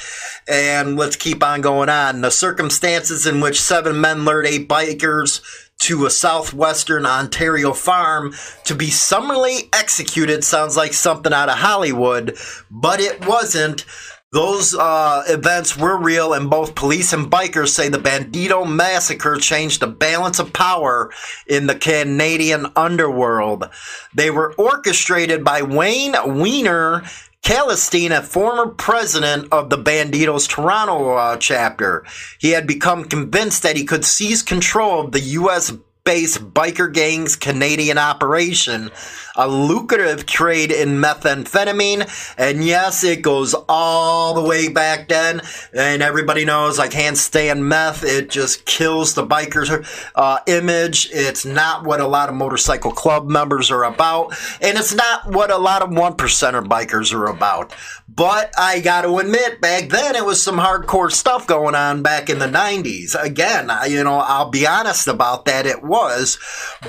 And 0.50 0.98
let's 0.98 1.16
keep 1.16 1.42
on 1.42 1.62
going 1.62 1.88
on. 1.88 2.20
The 2.20 2.30
circumstances 2.30 3.26
in 3.26 3.40
which 3.40 3.62
seven 3.62 4.02
men 4.02 4.26
lured 4.26 4.48
eight 4.48 4.68
bikers 4.68 5.42
to 5.80 6.06
a 6.06 6.10
southwestern 6.10 7.06
Ontario 7.06 7.72
farm 7.72 8.34
to 8.66 8.76
be 8.76 8.90
summarily 8.90 9.70
executed 9.72 10.44
sounds 10.44 10.76
like 10.76 10.92
something 10.92 11.32
out 11.32 11.48
of 11.48 11.60
Hollywood, 11.60 12.38
but 12.70 13.00
it 13.00 13.26
wasn't. 13.26 13.86
Those 14.34 14.76
uh, 14.76 15.24
events 15.30 15.78
were 15.78 15.98
real, 15.98 16.34
and 16.34 16.50
both 16.50 16.76
police 16.76 17.14
and 17.14 17.32
bikers 17.32 17.70
say 17.70 17.88
the 17.88 17.98
Bandito 17.98 18.70
massacre 18.70 19.38
changed 19.38 19.80
the 19.80 19.88
balance 19.88 20.38
of 20.38 20.52
power 20.52 21.12
in 21.48 21.68
the 21.68 21.76
Canadian 21.76 22.66
underworld. 22.76 23.70
They 24.14 24.30
were 24.30 24.54
orchestrated 24.56 25.46
by 25.46 25.62
Wayne 25.62 26.14
Weiner 26.26 27.04
Kellestine, 27.42 28.12
a 28.12 28.22
former 28.22 28.68
president 28.68 29.48
of 29.54 29.70
the 29.70 29.78
Banditos 29.78 30.50
Toronto 30.50 31.14
uh, 31.14 31.38
chapter. 31.38 32.04
He 32.38 32.52
had 32.52 32.68
become 32.68 33.06
convinced 33.06 33.64
that 33.64 33.78
he 33.78 33.86
could 33.86 34.04
seize 34.04 34.44
control 34.44 35.06
of 35.06 35.14
the 35.14 35.22
U.S 35.22 35.72
based 36.08 36.54
biker 36.54 36.92
gang's 36.92 37.36
Canadian 37.36 37.98
operation, 37.98 38.90
a 39.38 39.48
lucrative 39.48 40.26
trade 40.26 40.72
in 40.72 41.00
methamphetamine. 41.00 42.36
And 42.38 42.64
yes, 42.64 43.04
it 43.04 43.22
goes 43.22 43.56
all 43.70 44.34
the 44.34 44.42
way 44.42 44.68
back 44.68 45.08
then. 45.08 45.42
And 45.74 46.02
everybody 46.02 46.44
knows 46.44 46.80
I 46.80 46.88
can't 46.88 47.18
stand 47.18 47.68
meth. 47.68 48.04
It 48.04 48.30
just 48.30 48.66
kills 48.66 49.14
the 49.14 49.26
biker's 49.26 49.72
uh, 50.16 50.40
image. 50.48 51.10
It's 51.12 51.46
not 51.46 51.86
what 51.86 52.02
a 52.02 52.08
lot 52.08 52.30
of 52.30 52.36
motorcycle 52.36 52.92
club 52.92 53.28
members 53.28 53.72
are 53.72 53.84
about. 53.84 54.36
And 54.62 54.78
it's 54.78 54.94
not 54.94 55.28
what 55.28 55.52
a 55.52 55.58
lot 55.58 55.82
of 55.82 55.96
one 55.96 56.14
percenter 56.14 56.66
bikers 56.66 57.14
are 57.14 57.28
about. 57.28 57.74
But 58.10 58.54
I 58.58 58.80
got 58.80 59.02
to 59.02 59.18
admit, 59.20 59.62
back 59.62 59.90
then 59.90 60.16
it 60.16 60.26
was 60.26 60.42
some 60.42 60.58
hardcore 60.58 61.12
stuff 61.12 61.46
going 61.46 61.76
on 61.76 62.02
back 62.02 62.30
in 62.30 62.40
the 62.40 62.48
90s. 62.48 63.22
Again, 63.22 63.70
you 63.88 64.04
know, 64.04 64.18
I'll 64.18 64.50
be 64.50 64.66
honest 64.66 65.08
about 65.08 65.46
that. 65.46 65.66
It 65.68 65.84
was. 65.84 66.40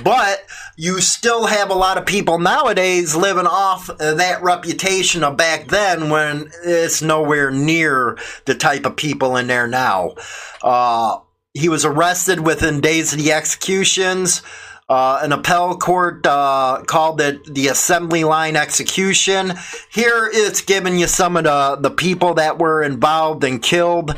But 0.03 0.47
you 0.77 1.01
still 1.01 1.47
have 1.47 1.71
a 1.71 1.75
lot 1.75 1.99
of 1.99 2.07
people 2.07 2.38
nowadays 2.39 3.15
living 3.15 3.47
off 3.47 3.89
that 3.99 4.43
reputation 4.43 5.25
of 5.25 5.37
back 5.37 5.69
then 5.69 6.11
when 6.11 6.51
it's 6.65 7.03
nowhere 7.03 7.51
near 7.51 8.19
the 8.45 8.55
type 8.55 8.87
of 8.87 8.97
people 8.97 9.37
in 9.37 9.47
there 9.47 9.67
now. 9.67 10.15
Uh, 10.63 11.19
he 11.55 11.69
was 11.69 11.85
arrested 11.85 12.41
within 12.41 12.81
days 12.81 13.13
of 13.13 13.19
the 13.19 13.33
executions. 13.33 14.43
Uh, 14.89 15.21
an 15.23 15.33
appellate 15.33 15.81
court 15.81 16.27
uh, 16.27 16.83
called 16.87 17.21
it 17.21 17.45
the 17.45 17.69
assembly 17.69 18.25
line 18.25 18.57
execution. 18.57 19.53
Here 19.93 20.31
it's 20.33 20.63
giving 20.63 20.99
you 20.99 21.07
some 21.07 21.37
of 21.37 21.45
the, 21.45 21.77
the 21.79 21.91
people 21.91 22.35
that 22.35 22.59
were 22.59 22.83
involved 22.83 23.45
and 23.45 23.63
killed. 23.63 24.15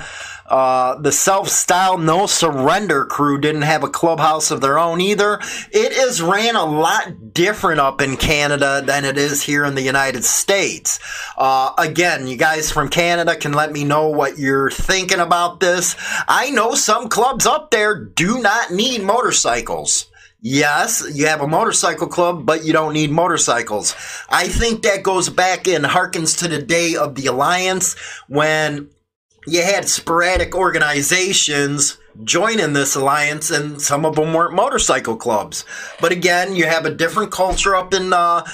Uh, 0.47 0.97
the 1.01 1.13
self-styled 1.13 2.01
no 2.01 2.27
surrender 2.27 3.05
crew 3.05 3.41
didn't 3.41 3.63
have 3.63 3.85
a 3.85 3.89
clubhouse 3.89 4.51
of 4.51 4.61
their 4.61 4.79
own 4.79 5.01
either. 5.01 5.41
It 5.73 5.93
is 5.93 6.21
ran 6.21 6.57
a 6.57 6.65
lot 6.65 7.35
different 7.35 7.81
up 7.81 8.01
in 8.01 8.17
Canada 8.17 8.83
than 8.85 9.05
it 9.05 9.17
is 9.17 9.43
here 9.43 9.65
in 9.65 9.77
the 9.77 9.83
United 9.83 10.25
States. 10.25 11.01
Uh, 11.37 11.73
again, 11.79 12.27
you 12.27 12.37
guys 12.37 12.71
from 12.71 12.89
Canada 12.89 13.37
can 13.37 13.53
let 13.53 13.73
me 13.73 13.85
know 13.85 14.09
what 14.09 14.39
you're 14.39 14.71
thinking 14.71 15.21
about 15.21 15.61
this. 15.61 15.97
I 16.29 16.51
know 16.51 16.75
some 16.75 17.09
clubs 17.09 17.47
up 17.47 17.71
there 17.71 17.97
do 17.97 18.41
not 18.41 18.73
need 18.73 19.03
motorcycles. 19.03 20.07
Yes, 20.43 21.05
you 21.13 21.27
have 21.27 21.43
a 21.43 21.47
motorcycle 21.47 22.07
club, 22.07 22.47
but 22.47 22.65
you 22.65 22.73
don't 22.73 22.95
need 22.95 23.11
motorcycles. 23.11 23.95
I 24.31 24.49
think 24.49 24.83
that 24.83 25.03
goes 25.03 25.29
back 25.29 25.69
and 25.69 25.85
harkens 25.85 26.39
to 26.39 26.49
the 26.49 26.63
day 26.63 26.97
of 26.97 27.15
the 27.15 27.27
Alliance 27.27 27.95
when 28.27 28.89
you 29.47 29.63
had 29.63 29.89
sporadic 29.89 30.55
organizations 30.55 31.99
joining 32.25 32.73
this 32.73 32.95
alliance, 32.95 33.51
and 33.51 33.81
some 33.81 34.05
of 34.05 34.17
them 34.17 34.33
weren't 34.33 34.55
motorcycle 34.55 35.17
clubs. 35.17 35.65
But 36.01 36.13
again, 36.13 36.55
you 36.55 36.67
have 36.67 36.85
a 36.85 36.91
different 36.95 37.33
culture 37.33 37.77
up 37.77 37.95
in 37.95 38.13
uh, 38.13 38.45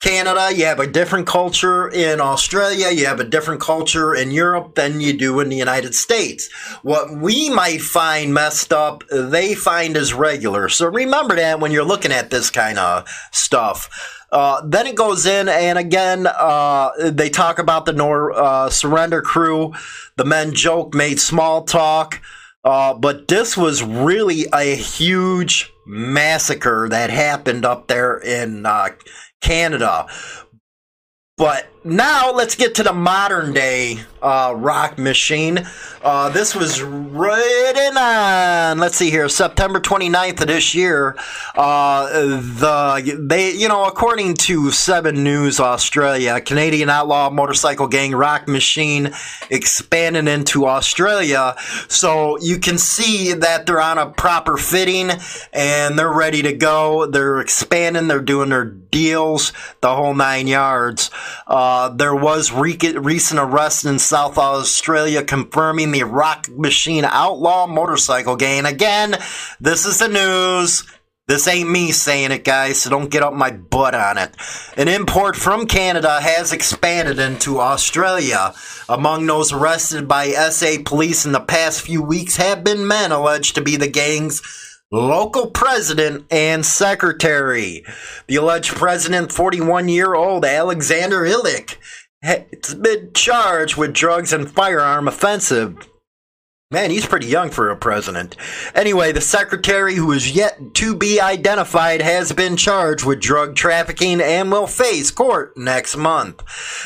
Canada, 0.00 0.48
you 0.54 0.64
have 0.64 0.80
a 0.80 0.86
different 0.86 1.26
culture 1.26 1.86
in 1.90 2.22
Australia, 2.22 2.90
you 2.90 3.04
have 3.04 3.20
a 3.20 3.24
different 3.24 3.60
culture 3.60 4.14
in 4.14 4.30
Europe 4.30 4.74
than 4.74 4.98
you 4.98 5.12
do 5.12 5.40
in 5.40 5.50
the 5.50 5.56
United 5.56 5.94
States. 5.94 6.48
What 6.82 7.18
we 7.18 7.50
might 7.50 7.82
find 7.82 8.32
messed 8.32 8.72
up, 8.72 9.04
they 9.10 9.54
find 9.54 9.98
as 9.98 10.14
regular. 10.14 10.70
So 10.70 10.86
remember 10.86 11.36
that 11.36 11.60
when 11.60 11.70
you're 11.70 11.84
looking 11.84 12.12
at 12.12 12.30
this 12.30 12.48
kind 12.48 12.78
of 12.78 13.06
stuff. 13.30 13.90
Uh, 14.32 14.62
then 14.64 14.86
it 14.86 14.94
goes 14.94 15.26
in, 15.26 15.48
and 15.48 15.78
again, 15.78 16.26
uh, 16.26 16.90
they 17.10 17.28
talk 17.28 17.58
about 17.58 17.84
the 17.84 17.92
Nor- 17.92 18.32
uh, 18.32 18.70
surrender 18.70 19.20
crew. 19.20 19.74
The 20.16 20.24
men 20.24 20.54
joke, 20.54 20.94
made 20.94 21.20
small 21.20 21.64
talk. 21.64 22.22
Uh, 22.64 22.94
but 22.94 23.28
this 23.28 23.56
was 23.56 23.82
really 23.82 24.46
a 24.52 24.76
huge 24.76 25.72
massacre 25.86 26.88
that 26.88 27.10
happened 27.10 27.64
up 27.64 27.88
there 27.88 28.18
in 28.18 28.64
uh, 28.66 28.90
Canada. 29.40 30.06
But 31.36 31.68
now 31.84 32.32
let's 32.32 32.54
get 32.54 32.74
to 32.76 32.82
the 32.82 32.92
modern 32.92 33.52
day 33.52 34.00
uh, 34.22 34.52
rock 34.56 34.98
machine. 34.98 35.66
Uh, 36.02 36.28
this 36.30 36.54
was 36.54 36.82
written 36.82 37.96
on, 37.96 38.78
let's 38.78 38.96
see 38.96 39.10
here, 39.10 39.28
September 39.28 39.80
29th 39.80 40.40
of 40.42 40.46
this 40.46 40.74
year. 40.74 41.16
Uh, 41.54 42.06
the 42.36 43.18
they, 43.18 43.52
you 43.52 43.68
know, 43.68 43.86
according 43.86 44.34
to 44.34 44.70
Seven 44.70 45.22
News 45.24 45.60
Australia, 45.60 46.40
Canadian 46.40 46.90
outlaw 46.90 47.30
motorcycle 47.30 47.86
gang 47.86 48.14
Rock 48.14 48.48
Machine 48.48 49.12
expanded 49.50 50.28
into 50.28 50.66
Australia. 50.66 51.54
So 51.88 52.38
you 52.40 52.58
can 52.58 52.78
see 52.78 53.32
that 53.32 53.66
they're 53.66 53.80
on 53.80 53.98
a 53.98 54.10
proper 54.10 54.56
fitting 54.56 55.10
and 55.52 55.98
they're 55.98 56.12
ready 56.12 56.42
to 56.42 56.52
go. 56.52 57.06
They're 57.06 57.40
expanding. 57.40 58.08
They're 58.08 58.20
doing 58.20 58.50
their 58.50 58.64
deals, 58.64 59.52
the 59.80 59.94
whole 59.94 60.14
nine 60.14 60.46
yards. 60.46 61.10
Uh, 61.46 61.69
Uh, 61.70 61.88
there 61.88 62.16
was 62.16 62.50
re- 62.50 62.76
recent 62.96 63.38
arrest 63.38 63.84
in 63.84 63.96
South 63.96 64.36
Australia 64.38 65.22
confirming 65.22 65.92
the 65.92 66.02
Rock 66.02 66.48
Machine 66.48 67.04
Outlaw 67.04 67.68
motorcycle 67.68 68.34
gang. 68.34 68.66
Again, 68.66 69.16
this 69.60 69.86
is 69.86 70.00
the 70.00 70.08
news. 70.08 70.82
This 71.28 71.46
ain't 71.46 71.70
me 71.70 71.92
saying 71.92 72.32
it, 72.32 72.42
guys, 72.42 72.80
so 72.80 72.90
don't 72.90 73.08
get 73.08 73.22
up 73.22 73.34
my 73.34 73.52
butt 73.52 73.94
on 73.94 74.18
it. 74.18 74.34
An 74.76 74.88
import 74.88 75.36
from 75.36 75.68
Canada 75.68 76.20
has 76.20 76.52
expanded 76.52 77.20
into 77.20 77.60
Australia. 77.60 78.52
Among 78.88 79.26
those 79.26 79.52
arrested 79.52 80.08
by 80.08 80.30
SA 80.50 80.78
police 80.84 81.24
in 81.24 81.30
the 81.30 81.38
past 81.38 81.82
few 81.82 82.02
weeks 82.02 82.36
have 82.36 82.64
been 82.64 82.88
men 82.88 83.12
alleged 83.12 83.54
to 83.54 83.60
be 83.60 83.76
the 83.76 83.86
gang's 83.86 84.42
local 84.90 85.50
president 85.50 86.26
and 86.30 86.64
secretary. 86.66 87.84
The 88.26 88.36
alleged 88.36 88.74
president, 88.74 89.32
41 89.32 89.88
year 89.88 90.14
old 90.14 90.44
Alexander 90.44 91.20
Illich, 91.20 91.76
has 92.22 92.74
been 92.74 93.12
charged 93.14 93.76
with 93.76 93.94
drugs 93.94 94.32
and 94.32 94.50
firearm 94.50 95.08
offensive. 95.08 95.89
Man, 96.72 96.92
he's 96.92 97.04
pretty 97.04 97.26
young 97.26 97.50
for 97.50 97.68
a 97.68 97.76
president. 97.76 98.36
Anyway, 98.76 99.10
the 99.10 99.20
secretary, 99.20 99.96
who 99.96 100.12
is 100.12 100.30
yet 100.30 100.72
to 100.74 100.94
be 100.94 101.20
identified, 101.20 102.00
has 102.00 102.30
been 102.30 102.56
charged 102.56 103.04
with 103.04 103.18
drug 103.18 103.56
trafficking 103.56 104.20
and 104.20 104.52
will 104.52 104.68
face 104.68 105.10
court 105.10 105.56
next 105.56 105.96
month. 105.96 106.44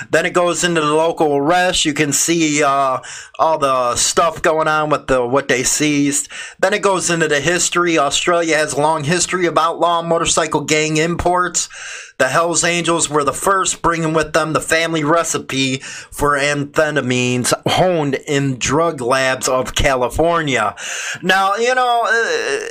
Then 0.09 0.25
it 0.25 0.33
goes 0.33 0.64
into 0.64 0.81
the 0.81 0.95
local 0.95 1.37
arrest. 1.37 1.85
You 1.85 1.93
can 1.93 2.14
see 2.14 2.62
uh, 2.62 3.00
all 3.38 3.59
the 3.59 3.95
stuff 3.97 4.41
going 4.41 4.69
on 4.69 4.88
with 4.88 5.07
the 5.07 5.26
what 5.26 5.49
they 5.49 5.62
seized. 5.62 6.31
Then 6.59 6.73
it 6.73 6.81
goes 6.81 7.11
into 7.11 7.29
the 7.29 7.41
history. 7.41 7.99
Australia 7.99 8.57
has 8.57 8.73
a 8.73 8.81
long 8.81 9.05
history 9.05 9.45
of 9.45 9.59
outlaw 9.59 10.00
motorcycle 10.00 10.62
gang 10.62 10.97
imports. 10.97 11.69
The 12.18 12.28
Hells 12.28 12.64
Angels 12.64 13.11
were 13.11 13.25
the 13.25 13.33
first, 13.33 13.83
bringing 13.83 14.14
with 14.14 14.33
them 14.33 14.52
the 14.52 14.61
family 14.61 15.04
recipe 15.04 15.78
for 15.78 16.38
amphetamines 16.38 17.52
honed 17.66 18.14
in 18.26 18.59
drug 18.59 19.00
labs 19.00 19.49
of 19.49 19.75
California. 19.75 20.76
Now, 21.23 21.56
you 21.56 21.75
know. 21.75 22.02
Uh, 22.06 22.68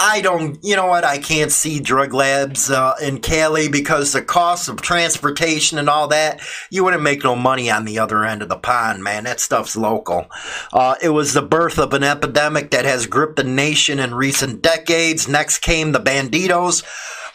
I 0.00 0.20
don't, 0.20 0.62
you 0.62 0.76
know 0.76 0.86
what? 0.86 1.02
I 1.02 1.18
can't 1.18 1.50
see 1.50 1.80
drug 1.80 2.14
labs 2.14 2.70
uh, 2.70 2.94
in 3.02 3.20
Cali 3.20 3.68
because 3.68 4.12
the 4.12 4.22
cost 4.22 4.68
of 4.68 4.80
transportation 4.80 5.76
and 5.76 5.90
all 5.90 6.06
that, 6.08 6.40
you 6.70 6.84
wouldn't 6.84 7.02
make 7.02 7.24
no 7.24 7.34
money 7.34 7.68
on 7.68 7.84
the 7.84 7.98
other 7.98 8.24
end 8.24 8.40
of 8.42 8.48
the 8.48 8.56
pond, 8.56 9.02
man. 9.02 9.24
That 9.24 9.40
stuff's 9.40 9.76
local. 9.76 10.26
Uh, 10.72 10.94
it 11.02 11.08
was 11.08 11.32
the 11.32 11.42
birth 11.42 11.78
of 11.78 11.94
an 11.94 12.04
epidemic 12.04 12.70
that 12.70 12.84
has 12.84 13.06
gripped 13.06 13.36
the 13.36 13.44
nation 13.44 13.98
in 13.98 14.14
recent 14.14 14.62
decades. 14.62 15.26
Next 15.26 15.58
came 15.58 15.90
the 15.90 15.98
Bandidos 15.98 16.84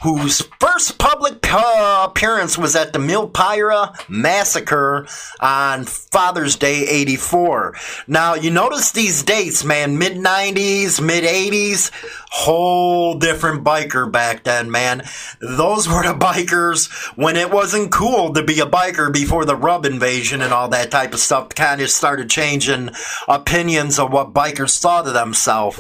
whose 0.04 0.42
first 0.60 0.98
public 0.98 1.48
uh, 1.54 2.06
appearance 2.10 2.58
was 2.58 2.76
at 2.76 2.92
the 2.92 3.00
Milpalta 3.00 3.98
Massacre 4.10 5.08
on 5.40 5.86
Father's 5.86 6.58
Day 6.58 6.86
84. 6.90 7.74
Now, 8.06 8.34
you 8.34 8.52
notice 8.52 8.92
these 8.92 9.24
dates, 9.24 9.64
man, 9.64 9.98
mid 9.98 10.18
90s, 10.18 11.00
mid 11.00 11.24
80s, 11.24 11.90
whole 12.36 13.14
different 13.14 13.64
biker 13.64 14.12
back 14.12 14.44
then, 14.44 14.72
man. 14.72 15.04
Those 15.40 15.88
were 15.88 16.02
the 16.02 16.16
bikers 16.16 16.92
when 17.16 17.36
it 17.36 17.52
wasn't 17.52 17.92
cool 17.92 18.34
to 18.34 18.44
be 18.44 18.60
a 18.60 18.66
biker 18.66 19.14
before 19.14 19.46
the 19.46 19.56
rub 19.56 19.86
invasion 19.86 20.42
and 20.42 20.52
all 20.52 20.68
that 20.70 20.90
type 20.90 21.14
of 21.14 21.20
stuff 21.20 21.50
kind 21.50 21.80
of 21.80 21.92
started 21.92 22.32
changing 22.32 22.90
opinions 23.28 24.00
of 24.00 24.12
what 24.12 24.34
bikers 24.34 24.82
thought 24.82 25.06
of 25.08 25.14
themselves 25.14 25.80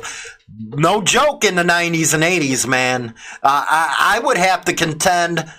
no 0.56 1.02
joke 1.02 1.44
in 1.44 1.56
the 1.56 1.64
90s 1.64 2.14
and 2.14 2.22
80s, 2.22 2.68
man. 2.68 3.16
Uh, 3.42 3.66
I, 3.68 4.18
I 4.18 4.20
would 4.20 4.38
have 4.38 4.66
to 4.66 4.74
contend 4.74 5.52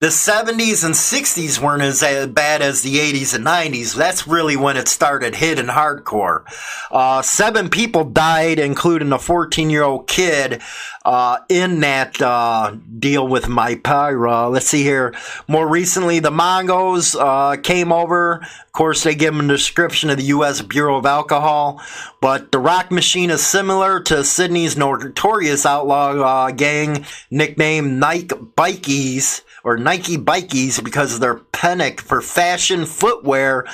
the 0.00 0.08
70s 0.08 0.84
and 0.84 0.94
60s 0.94 1.58
weren't 1.60 1.80
as 1.80 2.00
bad 2.28 2.60
as 2.60 2.82
the 2.82 2.96
80s 2.96 3.34
and 3.34 3.46
90s. 3.46 3.94
That's 3.94 4.26
really 4.26 4.56
when 4.56 4.76
it 4.76 4.88
started 4.88 5.36
hitting 5.36 5.66
hardcore. 5.66 6.44
Uh, 6.90 7.22
seven 7.22 7.70
people 7.70 8.04
died, 8.04 8.58
including 8.58 9.12
a 9.12 9.18
14 9.18 9.70
year 9.70 9.84
old 9.84 10.06
kid, 10.06 10.60
uh, 11.06 11.38
in 11.48 11.80
that 11.80 12.20
uh, 12.20 12.76
deal 12.98 13.26
with 13.26 13.44
Milpalta. 13.44 14.50
Let's 14.50 14.66
see 14.66 14.82
here. 14.82 15.14
More 15.48 15.66
recently, 15.66 16.18
the 16.18 16.30
Mongols 16.30 17.14
uh, 17.14 17.56
came 17.62 17.92
over. 17.92 18.40
Of 18.42 18.72
course, 18.72 19.04
they 19.04 19.14
give 19.14 19.34
them 19.34 19.48
a 19.48 19.54
description 19.54 20.10
of 20.10 20.16
the 20.16 20.24
U.S. 20.24 20.60
Bureau 20.60 20.98
of 20.98 21.06
Alcohol. 21.06 21.80
But 22.20 22.52
the 22.52 22.58
Rock 22.58 22.90
Machine 22.90 23.30
is 23.30 23.46
similar 23.46 24.00
to 24.00 24.24
Sydney's 24.24 24.76
notorious 24.76 25.64
outlaw 25.64 26.10
uh, 26.10 26.50
gang 26.50 27.06
nicknamed 27.30 28.00
Nike 28.00 28.34
Bikies 28.34 29.43
or 29.64 29.78
Nike 29.78 30.18
Bikies 30.18 30.84
because 30.84 31.14
of 31.14 31.20
their 31.20 31.36
panic 31.36 32.00
for 32.00 32.20
fashion 32.20 32.84
footwear, 32.84 33.66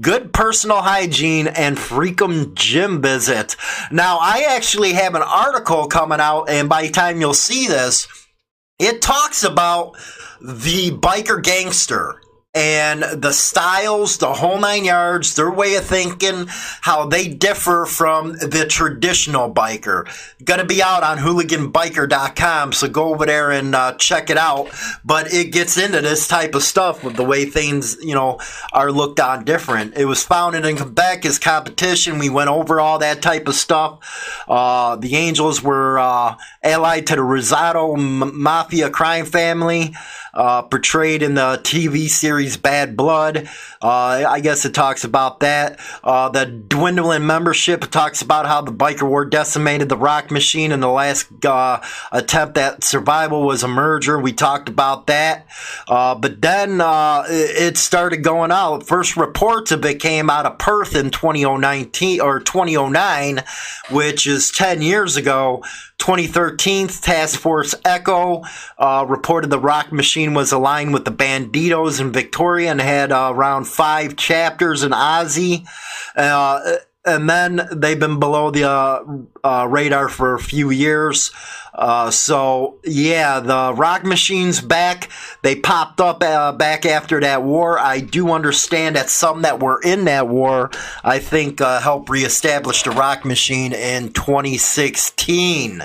good 0.00 0.32
personal 0.32 0.82
hygiene, 0.82 1.48
and 1.48 1.78
freakum 1.78 2.54
gym 2.54 3.00
visits. 3.00 3.56
Now, 3.90 4.18
I 4.20 4.44
actually 4.50 4.92
have 4.92 5.14
an 5.14 5.22
article 5.22 5.88
coming 5.88 6.20
out, 6.20 6.50
and 6.50 6.68
by 6.68 6.82
the 6.82 6.90
time 6.90 7.20
you'll 7.20 7.34
see 7.34 7.66
this, 7.66 8.06
it 8.78 9.00
talks 9.00 9.42
about 9.42 9.96
the 10.40 10.90
biker 10.92 11.42
gangster 11.42 12.20
and 12.54 13.02
the 13.02 13.32
styles, 13.32 14.18
the 14.18 14.32
whole 14.32 14.58
nine 14.58 14.84
yards, 14.84 15.34
their 15.34 15.50
way 15.50 15.76
of 15.76 15.84
thinking, 15.84 16.46
how 16.80 17.04
they 17.06 17.28
differ 17.28 17.84
from 17.84 18.32
the 18.32 18.66
traditional 18.68 19.52
biker. 19.52 20.08
Going 20.42 20.58
to 20.58 20.66
be 20.66 20.82
out 20.82 21.02
on 21.02 21.18
hooliganbiker.com, 21.18 22.72
so 22.72 22.88
go 22.88 23.12
over 23.12 23.26
there 23.26 23.50
and 23.50 23.74
uh, 23.74 23.92
check 23.94 24.30
it 24.30 24.38
out. 24.38 24.70
But 25.04 25.32
it 25.32 25.52
gets 25.52 25.76
into 25.76 26.00
this 26.00 26.26
type 26.26 26.54
of 26.54 26.62
stuff 26.62 27.04
with 27.04 27.16
the 27.16 27.24
way 27.24 27.44
things, 27.44 27.98
you 28.02 28.14
know, 28.14 28.40
are 28.72 28.90
looked 28.90 29.20
on 29.20 29.44
different. 29.44 29.94
It 29.96 30.06
was 30.06 30.24
founded 30.24 30.64
in 30.64 30.76
Quebec 30.76 31.26
as 31.26 31.38
competition. 31.38 32.18
We 32.18 32.30
went 32.30 32.48
over 32.48 32.80
all 32.80 32.98
that 33.00 33.20
type 33.20 33.46
of 33.46 33.54
stuff. 33.56 34.44
Uh, 34.48 34.96
the 34.96 35.16
Angels 35.16 35.62
were 35.62 35.98
uh, 35.98 36.36
allied 36.62 37.06
to 37.08 37.16
the 37.16 37.22
Rizzuto 37.22 37.94
Mafia 38.32 38.88
crime 38.88 39.26
family 39.26 39.94
uh, 40.38 40.62
portrayed 40.62 41.22
in 41.22 41.34
the 41.34 41.60
TV 41.64 42.08
series 42.08 42.37
Bad 42.56 42.96
Blood. 42.96 43.48
Uh, 43.82 44.24
I 44.28 44.40
guess 44.40 44.64
it 44.64 44.74
talks 44.74 45.04
about 45.04 45.40
that. 45.40 45.78
Uh, 46.02 46.28
the 46.28 46.46
dwindling 46.46 47.26
membership 47.26 47.82
talks 47.90 48.22
about 48.22 48.46
how 48.46 48.60
the 48.60 48.72
biker 48.72 49.08
war 49.08 49.24
decimated 49.24 49.88
the 49.88 49.96
rock 49.96 50.30
machine 50.30 50.72
and 50.72 50.82
the 50.82 50.88
last 50.88 51.26
uh, 51.44 51.80
attempt 52.12 52.58
at 52.58 52.84
survival 52.84 53.44
was 53.44 53.62
a 53.62 53.68
merger. 53.68 54.18
We 54.18 54.32
talked 54.32 54.68
about 54.68 55.06
that. 55.08 55.46
Uh, 55.88 56.14
but 56.14 56.40
then 56.40 56.80
uh, 56.80 57.24
it 57.28 57.76
started 57.76 58.18
going 58.18 58.52
out. 58.52 58.86
First 58.86 59.16
reports 59.16 59.72
of 59.72 59.84
it 59.84 60.00
came 60.00 60.30
out 60.30 60.46
of 60.46 60.58
Perth 60.58 60.94
in 60.94 61.10
2019 61.10 62.20
or 62.20 62.40
2009, 62.40 63.42
which 63.90 64.26
is 64.26 64.50
10 64.50 64.82
years 64.82 65.16
ago. 65.16 65.62
2013, 65.98 66.88
Task 66.88 67.38
Force 67.38 67.74
Echo 67.84 68.42
uh, 68.78 69.04
reported 69.08 69.50
the 69.50 69.58
Rock 69.58 69.92
Machine 69.92 70.32
was 70.32 70.52
aligned 70.52 70.94
with 70.94 71.04
the 71.04 71.10
Bandidos 71.10 72.00
in 72.00 72.12
Victoria 72.12 72.70
and 72.70 72.80
had 72.80 73.12
uh, 73.12 73.32
around 73.34 73.66
five 73.66 74.16
chapters 74.16 74.82
in 74.82 74.92
Aussie. 74.92 75.66
Uh, 76.16 76.76
and 77.04 77.28
then 77.28 77.68
they've 77.72 77.98
been 77.98 78.18
below 78.18 78.50
the 78.50 78.68
uh, 78.68 79.04
uh, 79.44 79.66
radar 79.68 80.08
for 80.08 80.34
a 80.34 80.38
few 80.38 80.70
years. 80.70 81.30
Uh, 81.74 82.10
so 82.10 82.78
yeah, 82.84 83.40
the 83.40 83.72
Rock 83.74 84.04
Machine's 84.04 84.60
back. 84.60 85.08
They 85.42 85.54
popped 85.54 86.00
up 86.00 86.22
uh, 86.22 86.52
back 86.52 86.84
after 86.84 87.20
that 87.20 87.44
war. 87.44 87.78
I 87.78 88.00
do 88.00 88.32
understand 88.32 88.96
that 88.96 89.10
some 89.10 89.42
that 89.42 89.60
were 89.60 89.80
in 89.80 90.04
that 90.06 90.28
war, 90.28 90.70
I 91.04 91.20
think, 91.20 91.60
uh, 91.60 91.80
helped 91.80 92.10
reestablish 92.10 92.82
the 92.82 92.90
Rock 92.90 93.24
Machine 93.24 93.72
in 93.72 94.12
2016. 94.12 95.84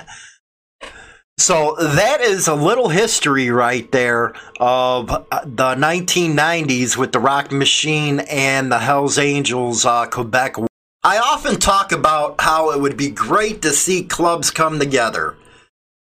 So 1.36 1.76
that 1.80 2.20
is 2.20 2.46
a 2.46 2.54
little 2.54 2.88
history 2.88 3.50
right 3.50 3.90
there 3.90 4.34
of 4.60 5.10
uh, 5.10 5.24
the 5.44 5.74
1990s 5.74 6.96
with 6.96 7.12
the 7.12 7.18
Rock 7.18 7.50
Machine 7.50 8.20
and 8.20 8.70
the 8.70 8.78
Hells 8.78 9.18
Angels 9.18 9.86
Quebec. 10.10 10.56
I 11.06 11.18
often 11.18 11.56
talk 11.60 11.92
about 11.92 12.40
how 12.40 12.70
it 12.70 12.80
would 12.80 12.96
be 12.96 13.10
great 13.10 13.60
to 13.60 13.72
see 13.72 14.04
clubs 14.04 14.50
come 14.50 14.78
together. 14.78 15.36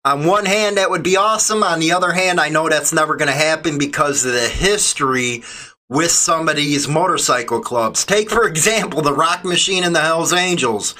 On 0.04 0.26
one 0.26 0.46
hand, 0.46 0.78
that 0.78 0.90
would 0.90 1.04
be 1.04 1.16
awesome. 1.16 1.62
On 1.62 1.78
the 1.78 1.92
other 1.92 2.10
hand, 2.10 2.40
I 2.40 2.48
know 2.48 2.68
that's 2.68 2.92
never 2.92 3.14
going 3.14 3.28
to 3.28 3.34
happen 3.34 3.78
because 3.78 4.24
of 4.24 4.32
the 4.32 4.48
history 4.48 5.44
with 5.88 6.10
some 6.10 6.48
of 6.48 6.56
these 6.56 6.88
motorcycle 6.88 7.60
clubs. 7.60 8.04
Take, 8.04 8.30
for 8.30 8.48
example, 8.48 9.00
the 9.00 9.12
Rock 9.12 9.44
Machine 9.44 9.84
and 9.84 9.94
the 9.94 10.00
Hells 10.00 10.32
Angels. 10.32 10.96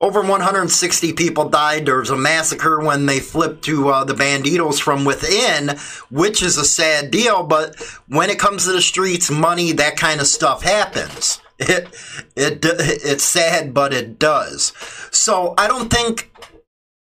Over 0.00 0.20
160 0.22 1.12
people 1.12 1.48
died. 1.48 1.86
There 1.86 1.98
was 1.98 2.10
a 2.10 2.16
massacre 2.16 2.80
when 2.80 3.06
they 3.06 3.20
flipped 3.20 3.64
to 3.66 3.88
uh, 3.88 4.02
the 4.04 4.14
Banditos 4.14 4.80
from 4.80 5.04
within, 5.04 5.76
which 6.10 6.42
is 6.42 6.58
a 6.58 6.64
sad 6.64 7.12
deal. 7.12 7.44
But 7.44 7.76
when 8.08 8.30
it 8.30 8.40
comes 8.40 8.64
to 8.64 8.72
the 8.72 8.82
streets, 8.82 9.30
money, 9.30 9.70
that 9.72 9.96
kind 9.96 10.20
of 10.20 10.26
stuff 10.26 10.64
happens. 10.64 11.40
It, 11.58 11.88
it, 12.36 12.58
it's 12.64 13.24
sad, 13.24 13.72
but 13.72 13.94
it 13.94 14.18
does. 14.18 14.72
So 15.10 15.54
I 15.56 15.68
don't 15.68 15.90
think 15.90 16.30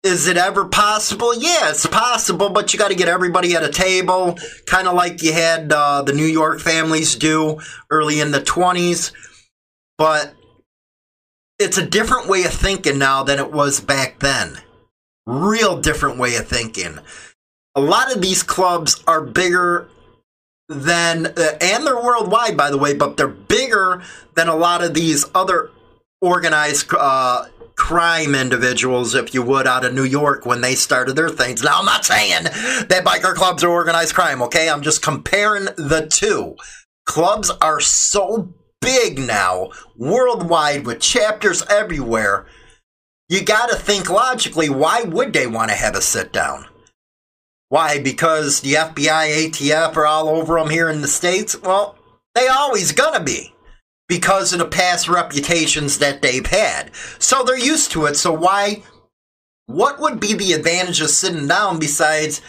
is 0.03 0.27
it 0.27 0.36
ever 0.36 0.65
possible? 0.65 1.34
Yeah, 1.34 1.69
it's 1.69 1.86
possible, 1.86 2.49
but 2.49 2.73
you 2.73 2.79
got 2.79 2.89
to 2.89 2.95
get 2.95 3.08
everybody 3.08 3.56
at 3.56 3.63
a 3.63 3.69
table, 3.69 4.38
kind 4.65 4.88
of 4.88 4.95
like 4.95 5.23
you 5.23 5.32
had 5.32 5.71
uh, 5.71 6.01
the 6.01 6.12
New 6.12 6.25
York 6.25 6.60
families 6.60 7.15
do 7.15 7.60
early 7.89 8.19
in 8.19 8.32
the 8.32 8.41
20s. 8.41 9.13
But 9.97 10.34
it's 11.58 11.77
a 11.77 11.86
different 11.86 12.27
way 12.27 12.43
of 12.43 12.51
thinking 12.51 12.97
now 12.97 13.23
than 13.23 13.39
it 13.39 13.53
was 13.53 13.79
back 13.79 14.19
then. 14.19 14.58
Real 15.25 15.79
different 15.79 16.17
way 16.17 16.36
of 16.36 16.47
thinking. 16.47 16.99
A 17.75 17.82
lot 17.82 18.13
of 18.13 18.21
these 18.21 18.43
clubs 18.43 19.01
are 19.08 19.21
bigger 19.21 19.88
than, 20.73 21.27
uh, 21.27 21.57
and 21.62 21.86
they're 21.86 21.95
worldwide, 21.95 22.57
by 22.57 22.69
the 22.69 22.77
way, 22.77 22.93
but 22.93 23.17
they're 23.17 23.27
bigger 23.27 24.01
than 24.36 24.47
a 24.47 24.55
lot 24.55 24.83
of 24.83 24.93
these 24.93 25.25
other 25.33 25.71
organized 26.21 26.93
uh, 26.97 27.45
crime 27.75 28.36
individuals, 28.36 29.15
if 29.15 29.33
you 29.33 29.41
would, 29.41 29.67
out 29.67 29.86
of 29.86 29.93
New 29.93 30.03
York 30.03 30.45
when 30.45 30.62
they 30.62 30.75
started 30.75 31.15
their 31.15 31.29
things. 31.29 31.63
Now, 31.63 31.79
I'm 31.79 31.86
not 31.86 32.05
saying 32.05 32.43
that 32.43 33.03
biker 33.05 33.33
clubs 33.33 33.63
are 33.63 33.69
organized 33.69 34.13
crime, 34.15 34.41
okay? 34.43 34.69
I'm 34.69 34.81
just 34.81 35.01
comparing 35.01 35.65
the 35.65 36.07
two. 36.12 36.55
Clubs 37.05 37.51
are 37.62 37.79
so 37.79 38.53
big 38.81 39.19
now, 39.19 39.69
worldwide, 39.97 40.86
with 40.86 40.99
chapters 40.99 41.63
everywhere. 41.69 42.45
You 43.29 43.43
got 43.43 43.69
to 43.69 43.75
think 43.75 44.09
logically 44.09 44.69
why 44.69 45.03
would 45.03 45.33
they 45.33 45.47
want 45.47 45.69
to 45.69 45.75
have 45.75 45.95
a 45.95 46.01
sit 46.01 46.31
down? 46.31 46.65
Why? 47.73 47.97
Because 47.97 48.62
the 48.62 48.75
FBI, 48.75 49.49
ATF 49.49 49.97
are 49.97 50.05
all 50.05 50.29
over 50.29 50.59
them 50.59 50.69
here 50.69 50.89
in 50.89 51.01
the 51.01 51.07
States? 51.07 51.59
Well, 51.59 51.97
they 52.36 52.47
always 52.47 52.91
gonna 52.91 53.23
be 53.23 53.55
because 54.07 54.53
of 54.53 54.59
the 54.59 54.65
past 54.65 55.09
reputations 55.09 55.97
that 55.97 56.21
they've 56.21 56.45
had. 56.45 56.91
So 57.17 57.41
they're 57.41 57.57
used 57.57 57.91
to 57.93 58.05
it. 58.05 58.15
So 58.15 58.31
why? 58.31 58.83
What 59.65 59.99
would 59.99 60.19
be 60.19 60.36
the 60.36 60.53
advantage 60.53 61.01
of 61.01 61.09
sitting 61.09 61.47
down 61.47 61.79
besides 61.79 62.43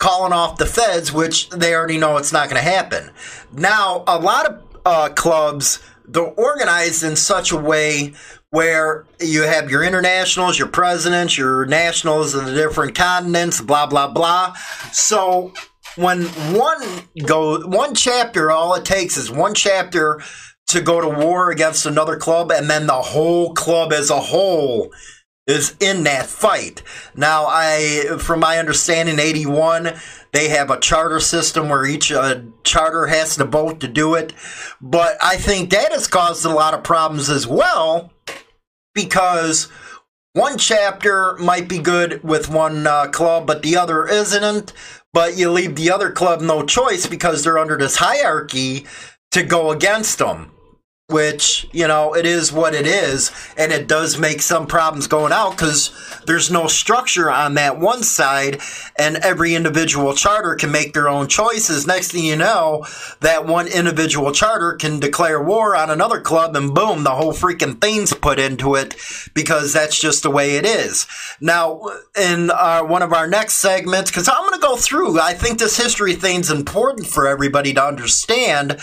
calling 0.00 0.32
off 0.32 0.58
the 0.58 0.66
feds, 0.66 1.12
which 1.12 1.48
they 1.50 1.72
already 1.72 1.96
know 1.96 2.16
it's 2.16 2.32
not 2.32 2.50
going 2.50 2.60
to 2.60 2.68
happen? 2.68 3.12
Now, 3.52 4.02
a 4.08 4.18
lot 4.18 4.46
of 4.46 4.64
uh, 4.84 5.08
clubs 5.10 5.78
they're 6.08 6.22
organized 6.22 7.02
in 7.02 7.16
such 7.16 7.52
a 7.52 7.56
way 7.56 8.14
where 8.50 9.04
you 9.20 9.42
have 9.42 9.70
your 9.70 9.82
internationals, 9.82 10.58
your 10.58 10.68
presidents, 10.68 11.36
your 11.36 11.66
nationals 11.66 12.34
of 12.34 12.46
the 12.46 12.54
different 12.54 12.94
continents, 12.94 13.60
blah 13.60 13.86
blah 13.86 14.08
blah. 14.08 14.54
So 14.92 15.52
when 15.96 16.24
one 16.54 16.82
go 17.24 17.66
one 17.66 17.94
chapter, 17.94 18.50
all 18.50 18.74
it 18.74 18.84
takes 18.84 19.16
is 19.16 19.30
one 19.30 19.54
chapter 19.54 20.22
to 20.68 20.80
go 20.80 21.00
to 21.00 21.08
war 21.08 21.50
against 21.50 21.86
another 21.86 22.16
club, 22.16 22.50
and 22.50 22.68
then 22.68 22.86
the 22.86 22.92
whole 22.94 23.54
club 23.54 23.92
as 23.92 24.10
a 24.10 24.20
whole 24.20 24.92
is 25.46 25.76
in 25.80 26.04
that 26.04 26.26
fight. 26.26 26.82
Now, 27.14 27.46
I, 27.46 28.16
from 28.18 28.40
my 28.40 28.58
understanding, 28.58 29.20
81, 29.20 29.92
they 30.36 30.50
have 30.50 30.70
a 30.70 30.78
charter 30.78 31.18
system 31.18 31.70
where 31.70 31.86
each 31.86 32.12
uh, 32.12 32.40
charter 32.62 33.06
has 33.06 33.36
to 33.36 33.44
vote 33.44 33.80
to 33.80 33.88
do 33.88 34.14
it. 34.14 34.34
But 34.82 35.16
I 35.22 35.36
think 35.36 35.70
that 35.70 35.92
has 35.92 36.06
caused 36.06 36.44
a 36.44 36.50
lot 36.50 36.74
of 36.74 36.84
problems 36.84 37.30
as 37.30 37.46
well 37.46 38.12
because 38.94 39.70
one 40.34 40.58
chapter 40.58 41.36
might 41.38 41.68
be 41.68 41.78
good 41.78 42.22
with 42.22 42.50
one 42.50 42.86
uh, 42.86 43.06
club, 43.06 43.46
but 43.46 43.62
the 43.62 43.78
other 43.78 44.06
isn't. 44.06 44.74
But 45.14 45.38
you 45.38 45.50
leave 45.50 45.74
the 45.74 45.90
other 45.90 46.10
club 46.10 46.42
no 46.42 46.66
choice 46.66 47.06
because 47.06 47.42
they're 47.42 47.58
under 47.58 47.78
this 47.78 47.96
hierarchy 47.96 48.84
to 49.30 49.42
go 49.42 49.70
against 49.70 50.18
them 50.18 50.52
which 51.08 51.68
you 51.72 51.86
know 51.86 52.16
it 52.16 52.26
is 52.26 52.52
what 52.52 52.74
it 52.74 52.84
is 52.84 53.30
and 53.56 53.70
it 53.70 53.86
does 53.86 54.18
make 54.18 54.42
some 54.42 54.66
problems 54.66 55.06
going 55.06 55.32
out 55.32 55.52
because 55.52 55.92
there's 56.26 56.50
no 56.50 56.66
structure 56.66 57.30
on 57.30 57.54
that 57.54 57.78
one 57.78 58.02
side 58.02 58.60
and 58.98 59.16
every 59.18 59.54
individual 59.54 60.14
charter 60.14 60.56
can 60.56 60.72
make 60.72 60.94
their 60.94 61.08
own 61.08 61.28
choices. 61.28 61.86
Next 61.86 62.10
thing 62.10 62.24
you 62.24 62.34
know 62.34 62.84
that 63.20 63.46
one 63.46 63.68
individual 63.68 64.32
charter 64.32 64.72
can 64.72 64.98
declare 64.98 65.40
war 65.40 65.76
on 65.76 65.90
another 65.90 66.20
club 66.20 66.56
and 66.56 66.74
boom 66.74 67.04
the 67.04 67.10
whole 67.10 67.32
freaking 67.32 67.80
thing's 67.80 68.12
put 68.12 68.40
into 68.40 68.74
it 68.74 68.96
because 69.32 69.72
that's 69.72 70.00
just 70.00 70.24
the 70.24 70.30
way 70.30 70.56
it 70.56 70.66
is. 70.66 71.06
Now 71.40 71.82
in 72.20 72.50
uh, 72.50 72.80
one 72.80 73.02
of 73.02 73.12
our 73.12 73.28
next 73.28 73.54
segments 73.54 74.10
because 74.10 74.28
i'm 74.28 74.42
going 74.48 74.58
to 74.58 74.66
go 74.66 74.76
through 74.76 75.20
i 75.20 75.32
think 75.32 75.58
this 75.58 75.76
history 75.76 76.14
thing's 76.14 76.50
important 76.50 77.06
for 77.06 77.26
everybody 77.26 77.72
to 77.74 77.84
understand 77.84 78.80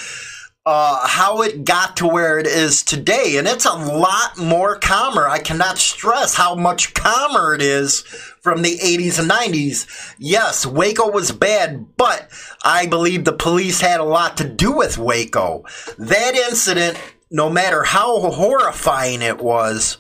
uh, 0.66 1.06
how 1.08 1.42
it 1.42 1.66
got 1.66 1.98
to 1.98 2.08
where 2.08 2.40
it 2.40 2.48
is 2.48 2.84
today. 2.84 3.36
And 3.38 3.48
it's 3.48 3.66
a 3.66 3.74
lot 3.74 4.38
more 4.38 4.78
calmer. 4.78 5.28
I 5.28 5.40
cannot 5.40 5.78
stress 5.78 6.36
how 6.36 6.56
much 6.56 6.94
calmer 6.94 7.54
it 7.54 7.62
is 7.62 8.02
from 8.42 8.62
the 8.62 8.78
80s 8.78 9.20
and 9.20 9.30
90s. 9.30 10.16
Yes, 10.18 10.66
Waco 10.66 11.12
was 11.12 11.32
bad, 11.32 11.98
but 11.98 12.30
I 12.64 12.86
believe 12.86 13.26
the 13.26 13.34
police 13.34 13.82
had 13.82 14.00
a 14.00 14.06
lot 14.06 14.38
to 14.38 14.48
do 14.48 14.72
with 14.72 14.98
Waco. 14.98 15.66
That 15.98 16.36
incident, 16.36 16.98
no 17.30 17.50
matter 17.50 17.84
how 17.84 18.32
horrifying 18.32 19.22
it 19.22 19.40
was, 19.40 19.98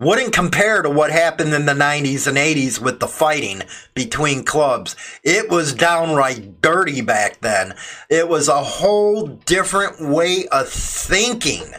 wouldn't 0.00 0.32
compare 0.32 0.82
to 0.82 0.90
what 0.90 1.10
happened 1.10 1.54
in 1.54 1.66
the 1.66 1.72
90s 1.72 2.26
and 2.26 2.36
80s 2.36 2.80
with 2.80 3.00
the 3.00 3.06
fighting 3.06 3.62
between 3.94 4.44
clubs. 4.44 4.96
It 5.22 5.48
was 5.48 5.72
downright 5.72 6.60
dirty 6.60 7.00
back 7.00 7.40
then. 7.40 7.74
It 8.10 8.28
was 8.28 8.48
a 8.48 8.62
whole 8.62 9.26
different 9.26 10.00
way 10.00 10.46
of 10.48 10.68
thinking. 10.68 11.72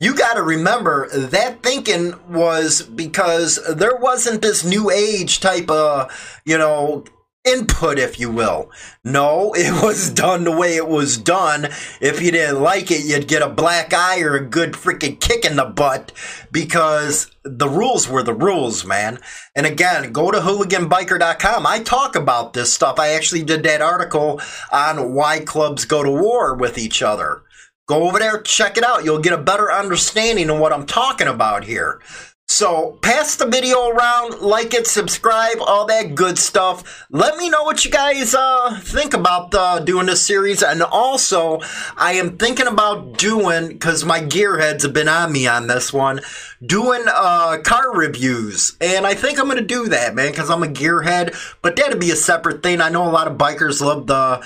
You 0.00 0.16
got 0.16 0.34
to 0.34 0.42
remember 0.42 1.08
that 1.10 1.62
thinking 1.62 2.14
was 2.28 2.82
because 2.82 3.58
there 3.74 3.96
wasn't 3.96 4.42
this 4.42 4.64
new 4.64 4.90
age 4.90 5.40
type 5.40 5.70
of, 5.70 6.40
you 6.44 6.58
know, 6.58 7.04
input, 7.48 7.98
if 7.98 8.20
you 8.20 8.30
will. 8.30 8.70
No, 9.04 9.52
it 9.54 9.82
was 9.82 10.10
done 10.10 10.44
the 10.44 10.56
way 10.56 10.76
it 10.76 10.88
was 10.88 11.16
done. 11.16 11.68
If 12.00 12.20
you 12.20 12.30
didn't 12.30 12.62
like 12.62 12.90
it, 12.90 13.04
you'd 13.04 13.28
get 13.28 13.42
a 13.42 13.48
black 13.48 13.92
eye 13.92 14.20
or 14.20 14.34
a 14.34 14.44
good 14.44 14.72
freaking 14.72 15.20
kick 15.20 15.44
in 15.44 15.56
the 15.56 15.64
butt 15.64 16.12
because 16.52 17.30
the 17.44 17.68
rules 17.68 18.08
were 18.08 18.22
the 18.22 18.34
rules, 18.34 18.84
man. 18.84 19.18
And 19.56 19.66
again, 19.66 20.12
go 20.12 20.30
to 20.30 20.38
hooliganbiker.com. 20.38 21.66
I 21.66 21.82
talk 21.82 22.14
about 22.14 22.52
this 22.52 22.72
stuff. 22.72 22.98
I 22.98 23.10
actually 23.10 23.42
did 23.42 23.62
that 23.62 23.82
article 23.82 24.40
on 24.72 25.14
why 25.14 25.40
clubs 25.40 25.84
go 25.84 26.02
to 26.02 26.10
war 26.10 26.54
with 26.54 26.78
each 26.78 27.02
other. 27.02 27.42
Go 27.86 28.06
over 28.06 28.18
there, 28.18 28.42
check 28.42 28.76
it 28.76 28.84
out. 28.84 29.04
You'll 29.04 29.18
get 29.18 29.32
a 29.32 29.38
better 29.38 29.72
understanding 29.72 30.50
of 30.50 30.58
what 30.58 30.74
I'm 30.74 30.84
talking 30.84 31.26
about 31.26 31.64
here. 31.64 32.02
So 32.50 32.98
pass 33.02 33.36
the 33.36 33.46
video 33.46 33.88
around, 33.88 34.40
like 34.40 34.72
it, 34.72 34.86
subscribe, 34.86 35.58
all 35.60 35.84
that 35.84 36.14
good 36.14 36.38
stuff. 36.38 37.04
Let 37.10 37.36
me 37.36 37.50
know 37.50 37.62
what 37.62 37.84
you 37.84 37.90
guys 37.90 38.34
uh, 38.34 38.80
think 38.80 39.12
about 39.12 39.54
uh, 39.54 39.80
doing 39.80 40.06
this 40.06 40.24
series. 40.24 40.62
And 40.62 40.82
also, 40.82 41.60
I 41.94 42.14
am 42.14 42.38
thinking 42.38 42.66
about 42.66 43.18
doing, 43.18 43.68
because 43.68 44.02
my 44.02 44.20
gearheads 44.20 44.82
have 44.82 44.94
been 44.94 45.08
on 45.08 45.30
me 45.30 45.46
on 45.46 45.66
this 45.66 45.92
one, 45.92 46.20
doing 46.64 47.04
uh, 47.06 47.58
car 47.62 47.94
reviews. 47.94 48.78
And 48.80 49.06
I 49.06 49.12
think 49.12 49.38
I'm 49.38 49.44
going 49.44 49.58
to 49.58 49.62
do 49.62 49.88
that, 49.88 50.14
man, 50.14 50.30
because 50.30 50.48
I'm 50.48 50.62
a 50.62 50.68
gearhead. 50.68 51.36
But 51.60 51.76
that'd 51.76 52.00
be 52.00 52.12
a 52.12 52.16
separate 52.16 52.62
thing. 52.62 52.80
I 52.80 52.88
know 52.88 53.06
a 53.06 53.12
lot 53.12 53.28
of 53.28 53.36
bikers 53.36 53.82
love 53.82 54.06
the 54.06 54.42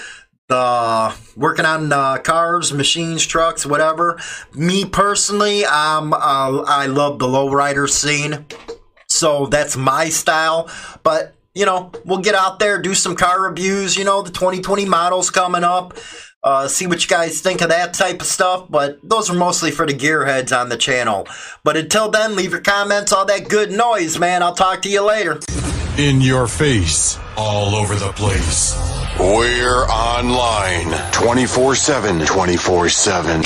uh, 0.53 1.15
working 1.37 1.65
on 1.65 1.93
uh, 1.93 2.19
cars, 2.19 2.73
machines, 2.73 3.27
trucks, 3.27 3.67
whatever. 3.67 4.19
Me 4.55 4.85
personally, 4.85 5.65
um, 5.65 6.13
uh, 6.13 6.63
I 6.63 6.87
love 6.87 7.19
the 7.19 7.27
lowrider 7.27 7.89
scene, 7.89 8.47
so 9.09 9.47
that's 9.47 9.77
my 9.77 10.09
style. 10.09 10.71
But 11.03 11.35
you 11.55 11.67
know, 11.67 11.93
we'll 12.05 12.21
get 12.21 12.35
out 12.35 12.59
there, 12.59 12.81
do 12.81 12.95
some 12.95 13.15
car 13.15 13.43
reviews. 13.43 13.97
You 13.97 14.05
know, 14.05 14.23
the 14.23 14.31
2020 14.31 14.85
models 14.85 15.31
coming 15.31 15.65
up. 15.65 15.99
Uh, 16.45 16.67
see 16.67 16.89
what 16.89 17.01
you 17.01 17.09
guys 17.09 17.41
think 17.41 17.61
of 17.61 17.69
that 17.69 17.95
type 17.95 18.21
of 18.21 18.27
stuff. 18.27 18.67
But 18.69 18.99
those 19.03 19.31
are 19.31 19.35
mostly 19.35 19.71
for 19.71 19.87
the 19.87 19.95
gearheads 19.95 20.57
on 20.59 20.69
the 20.69 20.77
channel. 20.77 21.27
But 21.63 21.77
until 21.77 22.11
then, 22.11 22.35
leave 22.35 22.51
your 22.51 22.61
comments, 22.61 23.13
all 23.13 23.25
that 23.27 23.49
good 23.49 23.71
noise, 23.71 24.19
man. 24.19 24.43
I'll 24.43 24.55
talk 24.55 24.83
to 24.83 24.89
you 24.89 25.03
later. 25.03 25.41
In 25.99 26.23
your 26.23 26.47
face, 26.47 27.19
all 27.37 27.75
over 27.75 27.95
the 27.95 28.13
place. 28.13 28.75
We're 29.21 29.85
online 29.91 30.91
24 31.13 31.75
7. 31.75 32.25
24 32.25 32.89
7. 32.89 33.41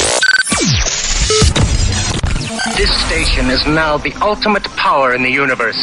This 2.77 3.07
station 3.07 3.51
is 3.51 3.67
now 3.67 3.97
the 3.97 4.15
ultimate 4.23 4.63
power 4.77 5.13
in 5.13 5.25
the 5.25 5.29
universe. 5.29 5.77